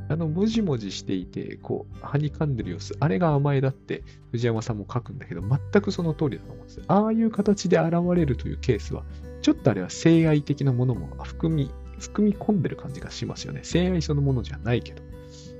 [0.08, 6.82] あの、もじもじしていて、こう、はにかんでる様子、あれが甘えだって藤山さんも書くんだけど、全くその通りだと思うんです。
[6.86, 9.04] ああいう形で現れるというケースは、
[9.42, 13.60] ちょっとあれは性愛的なものも含み含み込んでる感じがしますよね。
[13.62, 15.02] 性愛そのものじゃないけど。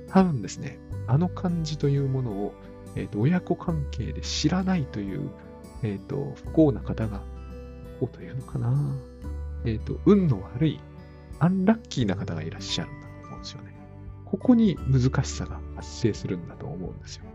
[0.09, 2.53] 多分ですね、あの感じというものを、
[2.95, 5.29] えーと、親子関係で知らないという、
[5.83, 7.21] えーと、不幸な方が、
[7.99, 8.73] 不幸というのかな。
[9.65, 10.79] えっ、ー、と、運の悪い、
[11.39, 13.75] アンラッキーな方がいらっしゃるんだと思うんですよね。
[14.25, 17.25] ここに難しさが発生するんだと思うんですよ。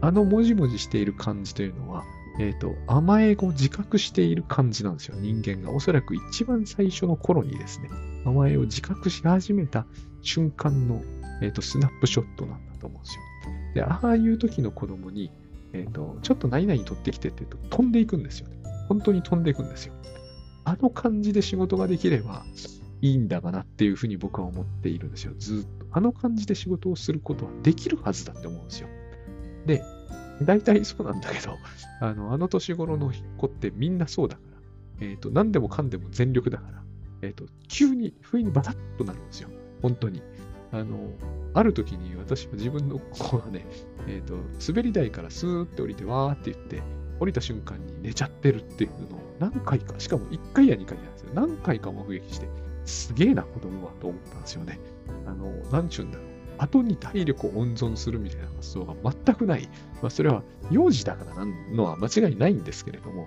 [0.00, 2.04] あのもじもじしている感じというのは、
[2.38, 5.72] えっ、ー、と、甘えを自覚している感じなんですよ、人間が。
[5.72, 7.90] おそらく一番最初の頃にですね、
[8.24, 9.86] 甘えを自覚し始めた
[10.22, 11.02] 瞬間の、
[11.42, 13.22] えーと、スナップショットなんだと思うんですよ。
[13.74, 15.32] で、ああいう時の子供に、
[15.72, 18.57] えっ、ー、と、ちょっと何々取ってきてって言うと飛んでいくんですよね。
[18.88, 19.94] 本当に飛んでいくんですよ。
[20.64, 22.44] あの感じで仕事ができれば
[23.00, 25.32] いいんだがなっていうふうに僕は思っているんですよ。
[25.38, 25.86] ずっと。
[25.92, 28.88] あの感じで仕事をすることはできるはずだって思うんですよ。
[29.66, 29.82] で、
[30.42, 31.56] 大体そうなんだけど、
[32.00, 34.42] あの、あの年頃の子ってみんなそうだか
[35.00, 36.82] ら、えっ、ー、と、何でもかんでも全力だから、
[37.22, 39.48] えっ、ー、と、急に、不意にバタッとなるんですよ。
[39.82, 40.22] 本当に。
[40.70, 41.12] あの、
[41.54, 43.66] ある時に私は自分の子がね、
[44.06, 44.36] えっ、ー、と、
[44.68, 46.82] 滑り台からスーって降りて、わーって言って、
[47.20, 51.30] 降りた瞬間に寝ちゃってるっていうのを何回か、しかも1回や2回なんですよ。
[51.34, 52.48] 何回か目撃して、
[52.84, 54.80] すげえな子供はと思ったんですよね。
[55.26, 56.28] あの、なんちゅうんだろう。
[56.58, 59.68] 後に体力を温存するみたいな発想が全くない。
[60.02, 63.26] まあ、それは幼児だからなのは間違いないんですけれども、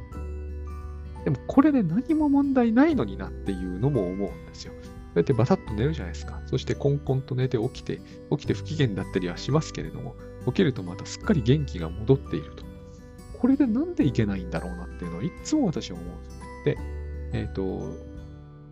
[1.23, 4.73] でもこれで何も問題ないのになっていうのも思うんですよ。
[4.81, 6.41] そうやってバタッと寝るじゃないですか。
[6.45, 8.01] そしてコンコンと寝て起きて、
[8.31, 10.15] 起きて不機嫌だったりはしますけれども、
[10.47, 12.60] 起きるとまたすっかり元気が戻っていると。
[13.41, 16.47] これでなんでいけないんだろうなっていうのをいつも私は思うんですよね。
[16.63, 16.77] で、
[17.33, 17.97] えっ、ー、と、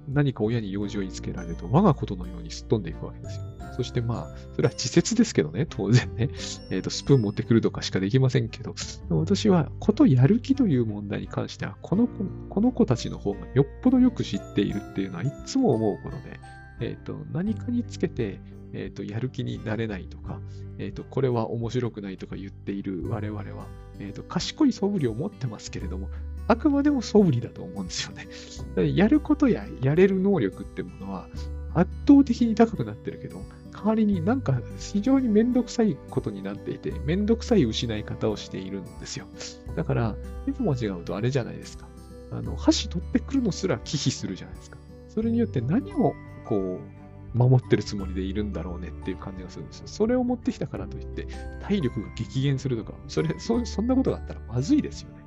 [0.07, 3.43] 何か親に用事を言いつけられると我がことのようにすっ飛んでいくわけですよ。
[3.77, 6.29] そしてまあ、それは稚拙ですけどね、当然ね。
[6.69, 8.75] えっ、ー、と、スプーン持ってくるとかしかできませんけど、
[9.09, 16.39] 私は、ことやる気という問題に関しては、この子、この子たちの方がよっぽどよく知っているっていうのはいつも思うことで、
[16.81, 18.41] えっ、ー、と、何かにつけて、
[18.73, 20.41] えっ、ー、と、やる気になれないとか、
[20.77, 23.67] えっ、と、これは面白くないとか言っている我々は、
[23.99, 26.09] えっ、と、賢い素振りを持ってますけれども、
[26.47, 28.27] あくまでも素振りだと思うんですよね。
[28.95, 31.27] やることややれる能力ってものは
[31.73, 39.27] 圧倒的に高くなってるけど、代わりになんか非常にめんどくさいことになっていて、めんどくさい失い方をしているんですよ。
[39.75, 40.15] だから、
[40.47, 41.87] 一歩間違うとあれじゃないですか。
[42.31, 44.77] あの、箸取ってくるのすら忌避するじゃないですか。
[45.07, 46.13] それによって何を
[46.45, 46.98] こう、
[47.33, 49.87] 守ってるつもりでいるんだろうねっていう感じがするんですよ。
[49.87, 51.27] それを持ってきたからといって、
[51.61, 55.19] 体力が激減するとか、それ、そそんなことがあったらまずいですよね。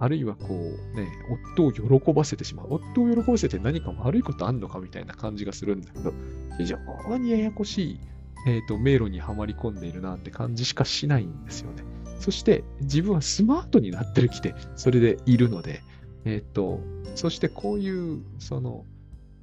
[0.00, 1.08] あるいはこうね、
[1.56, 2.66] 夫を喜ばせてしまう。
[2.70, 6.12] 夫を喜ばせて何か悪いことあんのかみたいな感じがするんだけど、
[6.56, 6.78] 非常
[7.18, 8.00] にややこしい、
[8.46, 11.82] えーと、迷路にはまり込んでいるなって感じしかしないんですよね。
[12.20, 15.82] そして自分はスマートになってる気で、それでいるので、
[16.24, 16.80] えっ、ー、と、
[17.16, 18.84] そしてこういう、その、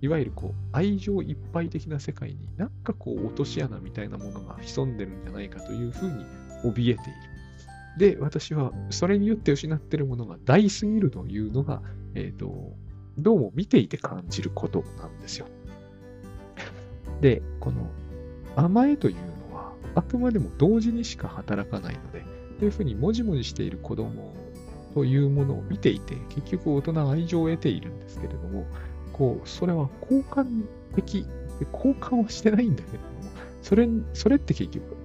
[0.06, 6.26] いわゆるこう愛情いっぱい的な世界になんかこう落とし穴みたいなものが潜んでるんじゃないかというふうに
[6.63, 6.98] 怯えている。
[7.98, 11.82] で、私はそれによって失ってるものが大すぎるというのが、
[12.13, 12.76] えっ、ー、と、
[13.18, 15.48] どうも見ていて感じることなんですよ。
[17.22, 17.89] で、この
[18.56, 19.15] 甘えという
[19.50, 22.24] のはあくまでも同時にしか働かないので、
[22.60, 24.36] というふうにもじもじしている子供
[24.94, 28.68] というものを見ていて、結局大人は愛情を得ているんですけれども、
[29.15, 31.25] こう、それは交換的、
[31.71, 33.10] 交換はしてないんだけども、
[33.62, 34.97] それ、それって結局、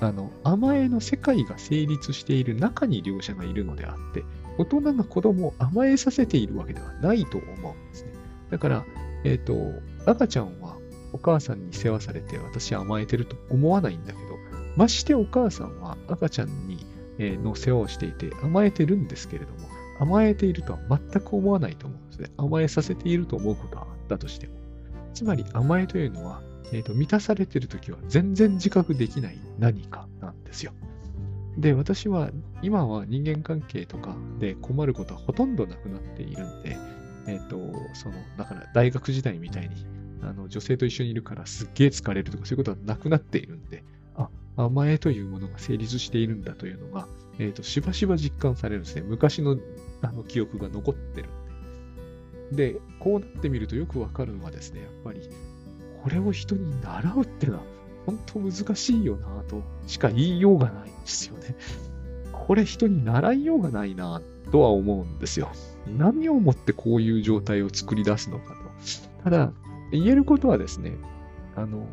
[0.00, 4.22] あの、甘えの世界が成立している中に両者がいるのであって、
[4.58, 8.12] 大人が子供を甘えさせているわけではないと思うんですね。
[8.50, 8.84] だから、
[9.24, 9.56] えっ、ー、と、
[10.04, 10.76] 赤ちゃんは
[11.14, 14.36] お母さんに世話されて私甘えてると思わないんだけど、
[14.76, 16.84] ましてお母さんは赤ちゃんに、
[17.18, 19.68] えの世話をしていて甘えてるんですけれども、
[20.00, 22.34] 甘えているとは全く思わないと思うですね。
[22.36, 24.54] 甘えさせていると思うことはあったとしても。
[25.14, 30.72] つまり甘えというのは、えーと、満たされているときは全然自覚できない何かなんですよ。
[31.58, 32.30] で、私は
[32.62, 36.78] 今は人間関係とかで困ることはほとんどなくなっているんで、
[37.26, 37.56] えっ、ー、と、
[37.94, 39.86] その、だから大学時代みたいに、
[40.22, 43.84] あの、女性と一緒にいるからすっげえ疲れるとかそういうことはなくなっているんで、
[44.16, 47.06] あ、甘えというものが成立しているんだというのが、
[47.38, 49.02] えっ、ー、と、しばしば実感されるんですね。
[49.02, 49.58] 昔の
[50.02, 51.30] あの記憶が残ってるん
[52.52, 52.80] で。
[53.02, 55.20] こうなってみるとよくわかるのはですね、やっぱり、
[56.02, 57.62] これを人に習うってのは、
[58.06, 61.56] 本当難しいよなとしか言いようがないんですよね。
[62.32, 65.50] これ人に習いようがないなとは思うんですよ。
[65.98, 68.60] 何をもってこういう状態を作り出すのかと。
[69.24, 69.52] ただ、
[69.90, 70.92] 言えることはですね、
[71.56, 71.86] あの、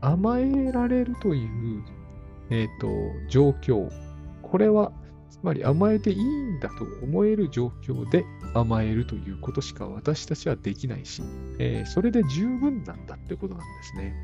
[0.00, 1.82] 甘えられるという、
[2.50, 2.88] えっ、ー、と、
[3.28, 3.90] 状況。
[4.42, 4.92] これは、
[5.34, 11.22] つまり甘えていいんだと思える状況で甘えるということしか私たちはできないし、
[11.58, 14.14] えー、それで十分なんだってことなんですね。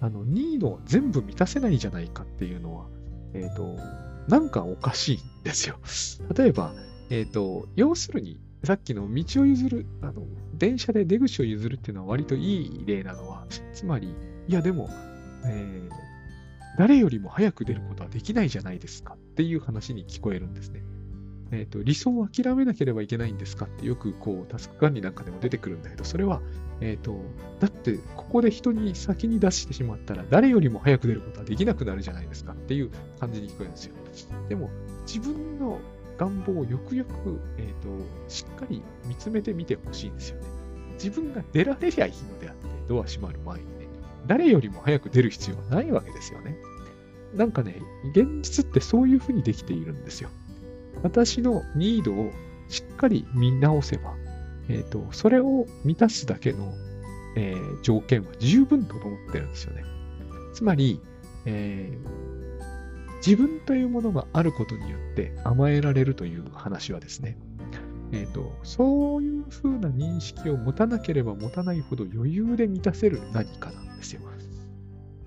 [0.00, 2.86] あの、ニードを全部満たせないじゃないかっていうのは、
[3.34, 3.76] えっ、ー、と、
[4.28, 5.78] なんかおかしいんですよ。
[6.34, 6.72] 例えば、
[7.10, 14.14] えっ、ー、と、要するに、さっきの道を譲る、あの、電車で出口を譲るっていうのは割といい例なのは、つまり、
[14.48, 14.88] いやでも、
[15.44, 20.82] えー、誰よりも早く出ることはできないじゃないですかっていう話に聞こえるんですね。
[21.50, 26.42] えっ、ー、と、理想を諦めなければいけないんですかってよくこう、タスク管理なんかでも出てくるんだけど、それは、
[26.82, 27.18] えっ、ー、と、
[27.58, 33.94] だってここで人に先に出してしまったら誰よりも早く出ることはできなくなるじゃないですかっていう感じに聞こえるんですよ。
[34.50, 34.68] でも、
[35.06, 35.80] 自分の
[36.18, 40.46] 願望をよくよく、えっ、ー、と、しっかり見つめてみてほしいんですよね。
[41.02, 43.86] 自分が出られりゃいいのであって、ドア閉まる前にね、
[44.26, 46.58] 誰よりも早く出る必要はないわけですよね。
[47.34, 47.80] なんかね、
[48.12, 50.30] 現実ってそういうふうにできているんですよ。
[51.02, 52.30] 私のニードを
[52.68, 54.14] しっかり見直せば、
[54.68, 56.72] えっ、ー、と、それを満たすだけの、
[57.36, 59.84] えー、条件は十分整ってるんですよね。
[60.52, 61.00] つまり、
[61.46, 67.38] えー、自分というものがあることによって甘えられるという話はですね、
[68.12, 74.20] えーと、そういうふうな認識を持たなければ持たないほど余裕で満たせる何かなんですよ。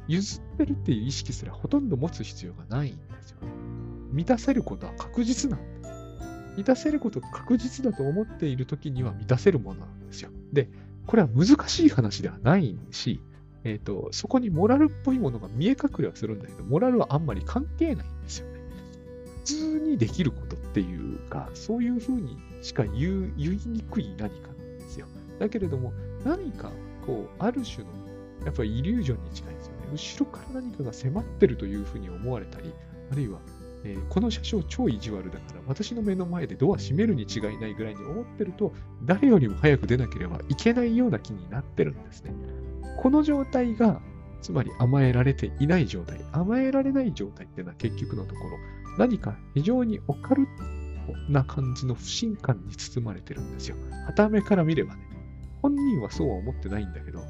[0.07, 3.47] 譲ってるっていう意識すらほとんど持つ必要がないんですよね。
[4.11, 5.73] 満たせることは確実なんで。
[6.55, 10.29] 満たせることが確実だと思っている時には満たせるものなんですよ。
[10.51, 10.69] で、
[11.07, 13.19] これは難しい話ではないし、
[13.63, 18.59] えっ、ー、と、そこにモラルっぽいものが見え隠れはするんだけど、モラルはあんまり関係ないんですよね。
[19.39, 25.07] 普通にできることっていうか、そういうふうにしか言う言いにくい何かなんですよ。
[25.39, 25.91] だけれども、
[26.23, 26.71] 何か、
[27.05, 27.91] こう、ある種の、
[28.45, 29.62] やっぱりイリュージョンに近い。
[29.93, 32.73] 後ろから何かが迫ってるというふうに思われたり、
[33.11, 33.39] あるいは、
[33.83, 38.73] えー、この車掌超意地悪だから、私の目の前でドア閉めるに違いないぐらいに思ってると、
[39.05, 42.33] 誰よりも早く出なければいけないような気になってるんですね。
[42.97, 44.01] この状態が、
[44.41, 46.19] つまり甘えられていない状態。
[46.33, 48.57] 甘えられない状態っていうのは結局のところ、
[48.97, 50.47] 何か非常にオカル
[51.29, 53.77] な感じの不信感に包まれてるんですよ。
[54.17, 55.01] は目から見ればね。
[55.61, 57.23] 本人はそうは思ってないんだけど、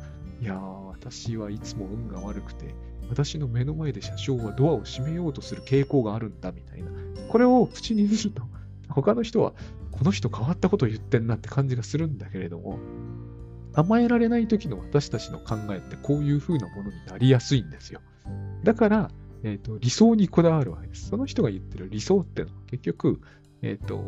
[0.44, 2.76] いやー、私はいつも運が悪くて、
[3.10, 6.92] 私の目の前で車掌はドアを閉めようとする傾向があるんだみたいな。
[7.30, 8.44] これを口にすると、
[8.89, 9.54] 他の人は、
[9.91, 12.78] この人変わったこと言ってんなって感じがするんだけれども、
[13.74, 18.02] 甘えられない時の私たちの考えってこういう風なものになりやすいんですよ。
[18.66, 19.12] だから、
[19.44, 21.08] えーと、理想にこだわるわけです。
[21.08, 23.22] その人が言ってる理想ってのは結局、
[23.62, 24.04] えっ、ー、と、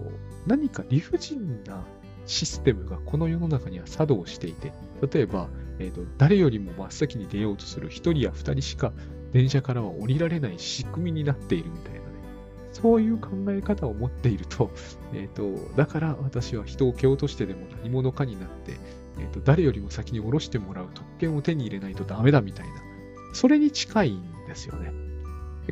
[0.46, 1.86] 何か理不尽な
[2.26, 4.74] システムがこの世の中には作動していて、
[5.12, 5.50] 例えば、
[5.80, 8.94] えーと、誰よりも真っ先に出ようとする1人や2人しか
[9.32, 12.06] 電車からは降りられない仕組みになっているみたいなね。
[12.72, 14.72] そういう考え方を持っていると、
[15.14, 18.74] え、ー、と、だから私は人を蹴落としてでも何者かになって、
[19.20, 22.74] えーと、誰よりも先に下ろしてもらう特権を手に入れないとダメだみたいな、
[23.34, 24.94] それに近いんですよね。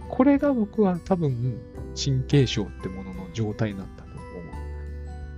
[0.10, 1.60] これが僕は多分、
[1.95, 4.03] 神経症ってものの状態なんだ。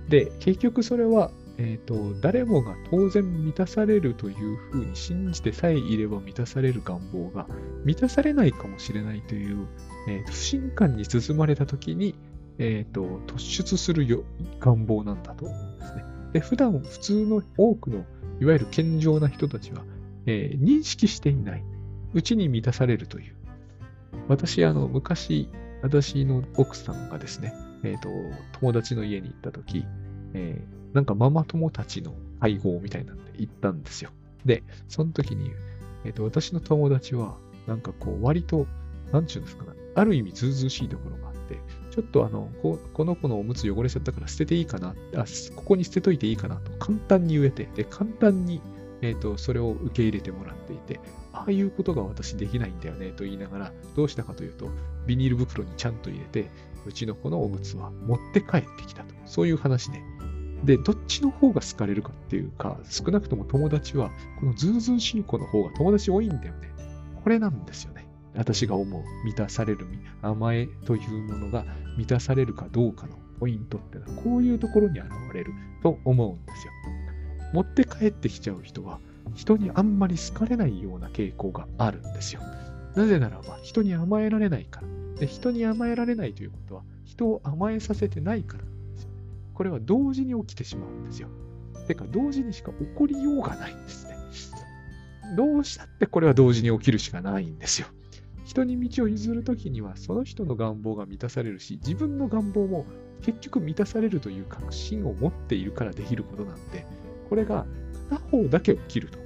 [0.08, 7.46] で、結局それは、え、ー、と、誰もが当然満たされるというふうに信じてさえいれば満たされる願望が
[7.84, 9.66] 満たされないかもしれないという、
[10.08, 12.14] えー、不信感に包まれた時に、
[12.58, 14.24] え、ー、と、突出するよ
[14.60, 16.04] 願望なんだと思うんですね。
[16.34, 18.04] で、普段普通の多くの
[18.40, 19.82] いわゆる健常な人たちは、
[20.26, 21.64] えー、認識していない。
[22.12, 23.34] うちに満たされるという。
[24.28, 25.48] 私、あの、昔、
[25.82, 27.52] 私の奥さんがですね、
[27.86, 28.08] えっ、ー、と、
[28.60, 29.84] 友達の家に行った時、
[30.34, 34.10] えー、なんかママ友たちの会合みたいなんで行ったんですよ。
[34.44, 35.52] で、その時に、
[36.04, 38.66] えっ、ー、と、私の友達は、なんかこう、割と、
[39.12, 41.58] なんちゅうんですかね、ある意味ずうずうしいところがあって、
[41.90, 45.24] ちょっとあのこ、この子のおむつ汚れちゃったから捨てていいかなあ、
[45.54, 48.60] ここに捨てといていいかなと簡単に言えて、で、簡単に、
[49.00, 51.00] えーと、それを受け入れてもらっていて、
[51.32, 54.68] ああいうことが私できないんだよねと言いながら、どうしたかというと、
[55.06, 56.50] ビニール袋にちゃんと入れて、
[56.86, 59.14] うちの子のおむつは持って帰ってきたと。
[59.24, 60.02] そういう話で。
[60.64, 64.10] で、どっちの方が好かれるかっていうか、少なくとも友達は、
[64.40, 66.70] このズうずうしい子の方が友達多いんだよね。
[67.22, 68.06] これなんですよね。
[68.36, 69.86] 私が思う満たされる
[70.22, 71.64] 甘えというものが
[71.96, 76.72] 満たされるかどうかのポイントってのはこういうところに現れると思うんですよ。
[77.52, 79.00] 持って帰ってきちゃう人は
[79.34, 82.40] 人にあんまり好かれないような傾向があるんですよ。
[82.96, 84.88] なぜならば人に甘えられないから。
[85.20, 89.10] で人に甘えられないということは人を甘えさせてないからなんですよ。
[89.54, 91.28] これは同時に起きてしまうんですよ。
[91.86, 94.16] てか同時にしか起こりようがないんですね。
[95.36, 97.88] どうしたってこれは同時に起きるしかないんですよ。
[98.44, 102.86] 人に道を譲るときには、その人の願望が満たされるし、自分の願望も
[103.22, 106.86] 結局満たされるという確信を持っているからできることなんで、
[107.28, 107.66] これが
[108.08, 109.18] 片方だけ起きると。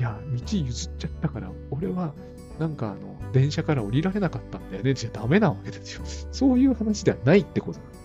[0.00, 2.14] いや、道譲っちゃったから、俺は
[2.58, 4.94] なんかあの、電車から降りられなかったんだよね。
[4.94, 6.02] じゃダメなわけですよ。
[6.30, 8.04] そういう話ではないってことなんですね。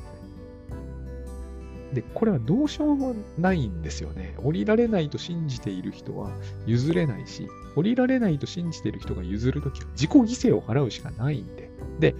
[1.93, 4.33] で、これはどうしようもないんですよね。
[4.39, 6.31] 降りられないと信じている人は
[6.65, 11.69] 譲れないし、降りられないと信じている人が譲るときは自己犠牲を払うしかないんで。
[11.99, 12.15] で、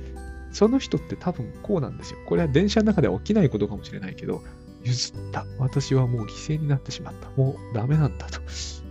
[0.51, 2.19] その人って多分こうなんですよ。
[2.27, 4.43] これは電車の中では起きないことかもしれないけど、
[4.83, 5.45] 譲った。
[5.57, 7.29] 私はもう犠牲になってしまった。
[7.31, 8.39] もうダメなんだと。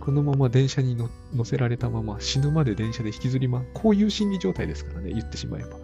[0.09, 0.97] このまま電車に
[1.35, 5.77] 乗せられたまま死ぬまで電車で引きずりま、こういう心理状態ですからね、言ってしまえば。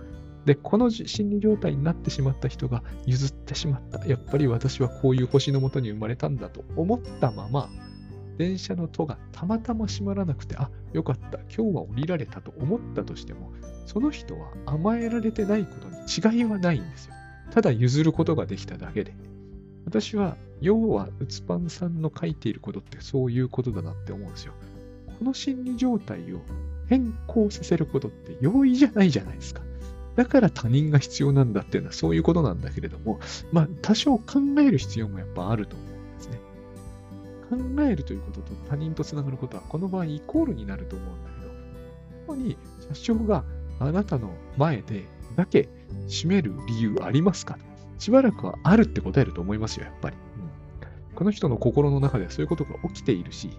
[0.46, 4.04] で、この心理状態になってしまった人が譲ってしまった。
[4.08, 7.70] やっぱり私はこういう星のもとに生まれたんだと思ったまま、
[8.40, 13.54] 電車の戸がたまたま閉まらなくて、あ、よかった、今日は降りられたと思ったとしても、
[13.86, 15.98] その人は甘えられてないことに
[16.38, 17.14] 違いはないんですよ。
[17.52, 19.14] ただ譲ることができただけで。
[19.86, 24.54] 私は、要は、うつパンさんの書いていることってそういうことだなって思うんですよ。
[25.20, 26.42] この心理状態を
[26.88, 29.62] 変更させることって容易じゃないじゃないですか。
[30.16, 33.20] だから他人が必要なんだっていうのはそういうことなんだけれども、
[33.52, 36.40] まあ多少考える必要もやっぱあると思うんですね。
[37.50, 41.56] 考えるということと他人とつながることはこの場合イコールになると思うんだけど、こ
[42.28, 42.58] こに
[42.94, 43.44] 社長が
[43.80, 45.04] あなたの前で
[45.36, 45.68] だけ
[46.10, 47.58] 閉める理由ありますか
[47.98, 50.16] しばらくはあるって答えると思いますよ、やっぱり。
[50.16, 53.50] うん、この人の心の中ではそういうことが起きているし、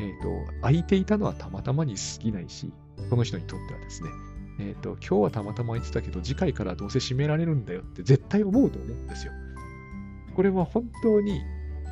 [0.00, 2.72] えっ、ー、と、空いていたのはたまたまに過ぎないし、
[3.10, 4.10] この人にとってはですね、
[4.58, 9.32] えっ、ー、と、今日はたまたま空いてたけど、次回からどうせ閉められるんだよって絶対思うと思うんですよ。
[10.34, 11.40] これは本当に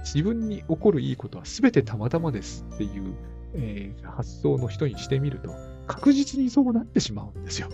[0.04, 3.14] 自分に起こるいいことは全てたまたまですっていう、
[3.54, 5.54] えー、発想の人にしてみると、
[5.86, 7.68] 確実にそうなってしまうんですよ。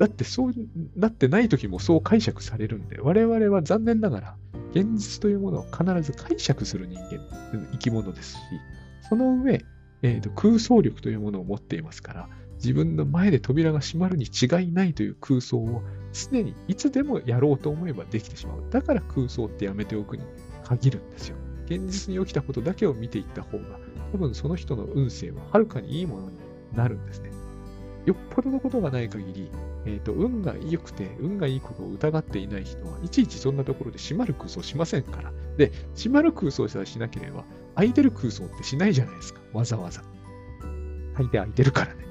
[0.00, 0.52] だってそう
[0.96, 4.36] なってない時もそう解釈されるんで、我々は残念ながら
[4.70, 7.20] 現実というものを必ず解釈する人間、
[7.72, 8.38] 生き物ですし、
[9.10, 9.62] その上、
[10.00, 15.82] えーと、空想力というものを持っていますから、自分の前で扉が閉まるに違いないという空想を
[16.14, 18.64] 常にいつでもやろうと思えばできてしまう。
[18.70, 20.24] だから空想ってやめておくに
[20.64, 21.36] 限るんですよ。
[21.66, 23.78] 現実に起きたことだけを見ていった方が、
[24.12, 26.38] 多分その人の運勢ははるかにいいものに
[26.74, 27.39] なるんですね。
[28.06, 29.50] よっぽどのことがない限り、
[29.86, 35.32] えっ、ー、と、運が良くて、運がいいことを疑っていない人は、いちいちそんなところで閉まる空想しませんから。
[35.56, 37.44] で、閉まる空想さえしなければ、
[37.74, 39.40] 空いてる空想ってしないじゃないですか。
[39.52, 40.02] わざわざ。
[41.16, 42.04] 大抵空いてるからね。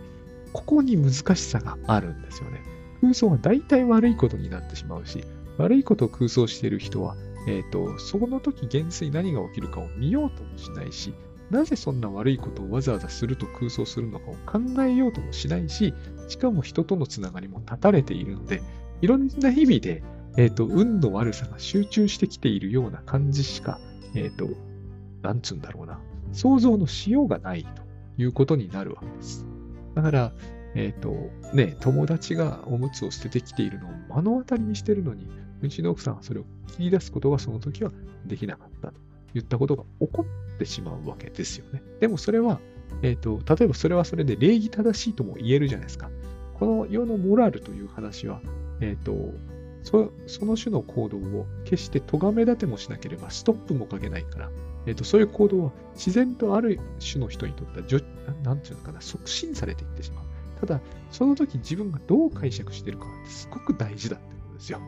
[0.53, 2.61] ここに難しさがあるんですよね。
[3.01, 5.23] 空想は大体悪いことになってしまうし、
[5.57, 7.15] 悪いことを空想している人は、
[7.47, 11.13] えっ、ー、と、その時現実に何が起きるかを見ようともしないし、
[11.49, 15.93] なぜそんな悪いことをわざわざすると空想するのかを考えようともしないし、
[16.27, 18.61] しかも人とのつながりも断たれているので、
[19.01, 20.03] いろんな意味で、
[20.37, 23.79] えっ、ー、と、運の悪さが集中してきているような感じしか、
[24.13, 24.47] えっ、ー、と、
[25.21, 25.99] なんつうんだろうな。
[26.33, 27.81] 想像のしようがないと
[28.21, 29.45] いうことになるわけです。
[29.95, 30.33] だから、
[30.75, 35.27] えっ、ー、と、ね、友達がおむつを捨ててきているのを目の当たりにしているのに、
[35.61, 37.91] うちの奥さんはそれを切り出すことがその時は
[38.25, 38.93] できなかったと
[39.33, 40.25] 言ったことが起こ
[40.59, 41.81] ってしまうわけですよね。
[42.01, 42.59] でもそれは、
[43.01, 46.09] えっ、ー、と、例えばそれはそれで礼儀正しいとも言えるじゃないですか。
[46.55, 48.41] この世のモラルという話は、
[48.81, 49.33] えっ、ー、と、
[49.83, 54.51] そその種の行動を決して咎め立てもしなければストップもかけないから、
[54.85, 58.01] えーと、そういう行動は自然とある種の人にとっては、
[58.43, 60.25] なんていうのかな、促進されていってしまう。
[60.59, 60.81] ただ、
[61.11, 64.81] その時自分がどう解釈してるかってすごく大事だってことですよ。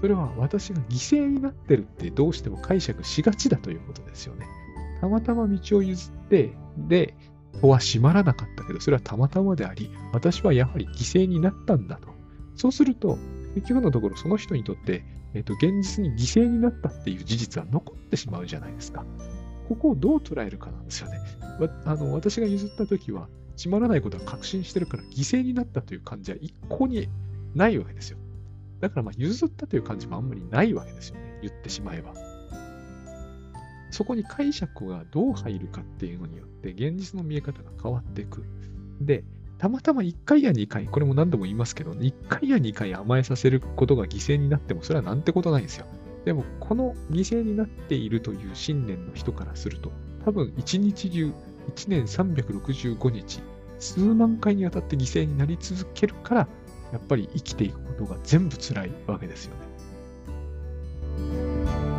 [0.00, 4.46] それは私が犠牲になってるってどうしても解釈しがちだということですよね。
[5.02, 7.16] たまたま道を譲って、で、
[7.60, 12.08] 戸は閉まらなかったけど、それはたまたまであり、私はやはり犠牲になったんだと。
[12.54, 13.18] そうすると、
[13.56, 19.04] 結局のところその人にとって、えっ、と、現実に犠牲になったっていう事実は残ってしまうじゃないですか。
[19.68, 21.18] ここをどう捉えるかなんですよね。
[21.84, 27.08] あの私が譲った時は、閉まらないことは確信してるから、犠牲になったという感じは一向に
[27.56, 28.18] ないわけですよ。
[28.78, 31.40] だから、譲ったという感じもあんまりないわけですよね。
[31.42, 32.31] 言ってしまえば。
[33.92, 38.42] そこに解釈がどう入るかっていうのによって、現実の見え方が変わっていく。
[39.00, 39.22] で、
[39.58, 45.86] たまたま1回や2回、これも何度も言いますけど、1回や2回甘えさせることが犠牲になっても、それはなんてことないんですよ。
[46.24, 49.92] でも、この犠牲になっているという信念の人からすると、
[50.24, 51.32] 多分1日中、
[51.76, 53.40] 1年365日、
[53.78, 56.48] 数万回にわたって犠牲になり続けるから、
[56.92, 61.91] やっぱり生きていくことが全部辛いわけですよね。